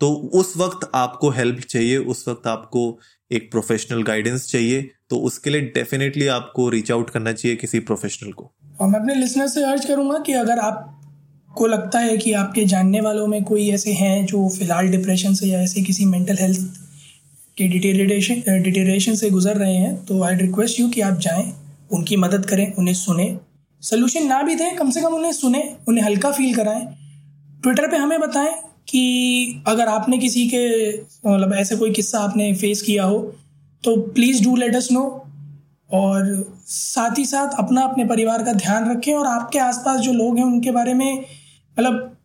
तो 0.00 0.10
उस 0.34 0.52
वक्त 0.56 0.90
आपको 0.94 1.30
हेल्प 1.30 1.60
चाहिए, 1.60 1.96
उस 1.96 2.28
वक्त 2.28 2.46
आपको 2.46 2.98
एक 3.30 3.50
प्रोफेशनल 3.50 4.02
गाइडेंस 4.02 4.46
चाहिए 4.48 4.90
तो 5.10 5.16
उसके 5.18 5.50
लिए 5.50 5.60
डेफिनेटली 5.74 6.26
आपको 6.26 6.68
रीच 6.68 6.92
आउट 6.92 7.10
करना 7.10 7.32
चाहिए 7.32 7.56
किसी 7.56 7.80
प्रोफेशनल 7.80 8.32
को। 8.32 8.50
और 8.80 8.88
मैं 8.88 9.00
अपने 9.00 9.14
लिसनर 9.14 9.46
से 9.46 9.64
अर्ज़ 9.64 9.86
करूँगा 9.88 10.18
कि 10.18 10.32
अगर 10.32 10.58
आपको 10.58 11.66
लगता 11.66 11.98
है 11.98 12.16
कि 12.16 12.32
आपके 12.32 12.64
जानने 12.64 13.00
वालों 13.00 13.26
में 13.26 13.42
कोई 13.44 13.68
ऐसे 13.70 13.92
हैं 13.92 14.24
जो 14.26 14.48
फ़िलहाल 14.48 14.88
डिप्रेशन 14.88 15.34
से 15.34 15.46
या 15.46 15.60
ऐसे 15.60 15.82
किसी 15.82 16.04
मेंटल 16.04 16.36
हेल्थ 16.40 16.79
के 17.60 17.66
डिटेरिएशन 17.70 18.62
डिटेरिएशन 18.62 19.14
से 19.14 19.30
गुजर 19.30 19.56
रहे 19.56 19.74
हैं 19.74 19.94
तो 20.06 20.22
आई 20.22 20.36
रिक्वेस्ट 20.36 20.80
यू 20.80 20.88
कि 20.88 21.00
आप 21.00 21.18
जाएँ, 21.18 21.52
उनकी 21.92 22.16
मदद 22.16 22.46
करें, 22.46 22.72
उन्हें 22.74 22.94
सुने। 22.94 23.36
सोल्यूशन 23.82 24.26
ना 24.26 24.42
भी 24.42 24.54
दें, 24.54 24.74
कम 24.76 24.90
से 24.90 25.00
कम 25.00 25.14
उन्हें 25.14 25.32
सुने, 25.32 25.62
उन्हें 25.88 26.04
हल्का 26.04 26.30
फील 26.32 26.54
कराएँ। 26.54 26.86
ट्विटर 27.62 27.90
पे 27.90 27.96
हमें 27.96 28.20
बताएँ 28.20 28.54
कि 28.88 29.62
अगर 29.68 29.88
आपने 29.88 30.18
किसी 30.18 30.46
के 30.48 30.90
मतलब 31.26 31.52
ऐसे 31.54 31.76
कोई 31.76 31.90
किस्सा 31.90 32.18
आपने 32.18 32.52
फेस 32.54 32.82
किया 32.82 33.04
हो 33.04 33.18
तो 33.84 33.96
please 34.14 34.42
do 34.44 34.54
let 34.56 34.76
us 34.76 34.88
know 34.92 35.02
और 35.90 36.24
साथ 36.66 37.18
ही 37.18 37.24
साथ 37.24 37.58
अपना 37.58 37.82
अपने 37.82 38.04
परिवार 38.04 38.42
का 38.42 38.52
ध्यान 38.54 38.90
रखें 38.90 39.12
और 39.14 39.26
आपके 39.26 39.58
आसपास 39.58 40.00
जो 40.00 40.12
लोग 40.12 40.38
हैं, 40.38 40.44
उनके 40.44 40.70
बारे 40.70 40.94
में 40.94 41.18
मतलब 41.18 42.16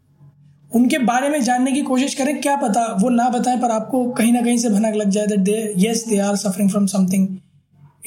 उनके 0.76 0.98
बारे 1.00 1.30
में 1.30 1.42
जानने 1.44 1.72
की 1.72 1.82
कोशिश 1.84 2.14
करें, 2.14 2.40
क्या 2.42 2.56
पता 2.58 2.86
वो 3.02 3.10
ना 3.10 3.28
बताएँ, 3.30 3.60
पर 3.62 3.72
आपको 3.72 4.04
कहीं 4.12 4.32
ना 4.34 4.42
कहीं 4.42 4.58
से 4.58 4.70
भनक 4.70 4.96
लग 4.96 5.10
जाए 5.10 5.28
that 5.28 5.40
they 5.42 5.74
yes 5.78 6.06
they 6.08 6.18
are 6.20 6.36
suffering 6.38 6.70
from 6.70 6.86
something 6.88 7.28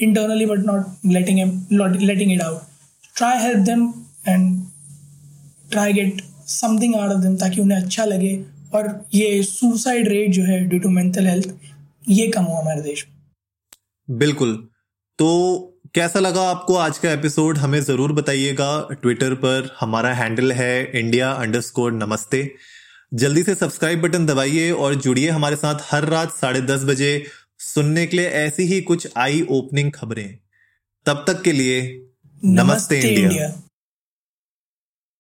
internally 0.02 0.46
but 0.46 0.66
not 0.66 1.06
letting 1.06 1.38
letting 2.02 2.32
it 2.32 2.42
out 2.42 2.60
try 3.16 3.38
help 3.38 3.58
them 3.66 3.88
and 4.28 4.62
try 5.70 5.92
get 5.92 6.22
something 6.48 6.94
out 6.96 7.10
of 7.12 7.22
them 7.22 7.36
ताकि 7.36 7.60
उन्हें 7.60 7.80
अच्छा 7.80 8.04
लगे 8.04 8.34
और 8.74 8.88
ये 9.14 9.42
सुसाइड 9.42 10.08
रेट 10.08 10.32
जो 10.32 10.42
है 10.44 10.60
ड्यू 10.64 10.78
टू 10.80 10.88
मेंटल 10.90 11.26
हेल्थ 11.26 11.54
ये 12.08 12.26
कम 12.28 12.42
हो 12.42 12.54
हमारे 12.54 12.82
देश 12.82 13.06
में। 13.08 14.18
बिल्कुल। 14.18 14.56
तो 15.18 15.28
कैसा 15.98 16.20
लगा 16.20 16.42
आपको 16.42 16.74
आज 16.74 16.98
का 16.98 17.12
एपिसोड? 17.12 17.58
हमें 17.58 17.80
ज़रूर 17.82 18.12
बताइएगा। 18.12 18.66
ट्विटर 18.92 19.34
पर 19.34 19.70
हमारा 19.80 20.12
हैंडल 20.14 20.52
है 20.52 20.98
इंडिया 21.00 21.30
अंडरस्कोर 21.32 21.92
नमस्ते। 21.92 22.42
जल्दी 23.14 23.42
से 23.42 23.54
सब्सक्राइब 23.54 24.02
बटन 24.02 24.26
दबाइए 24.26 24.70
और 24.70 24.94
जुड़िए 24.94 25.30
हमारे 25.30 25.56
साथ 25.56 25.74
हर 25.82 26.04
रात 26.04 26.36
साढ़े 26.36 26.60
दस 26.60 26.84
बजे 26.84 27.10
सुनने 27.64 28.06
के 28.06 28.16
लिए 28.16 28.28
ऐसी 28.36 28.62
ही 28.62 28.80
कुछ 28.80 29.08
आई 29.16 29.46
ओपनिंग 29.50 29.90
खबरें। 29.92 30.38
तब 31.06 31.24
तक 31.26 31.42
के 31.42 31.52
लिए 31.52 31.80
नमस्ते, 31.82 32.62
नमस्ते 32.62 33.00
इंडिया, 33.00 33.28
इंडिया। 33.28 33.52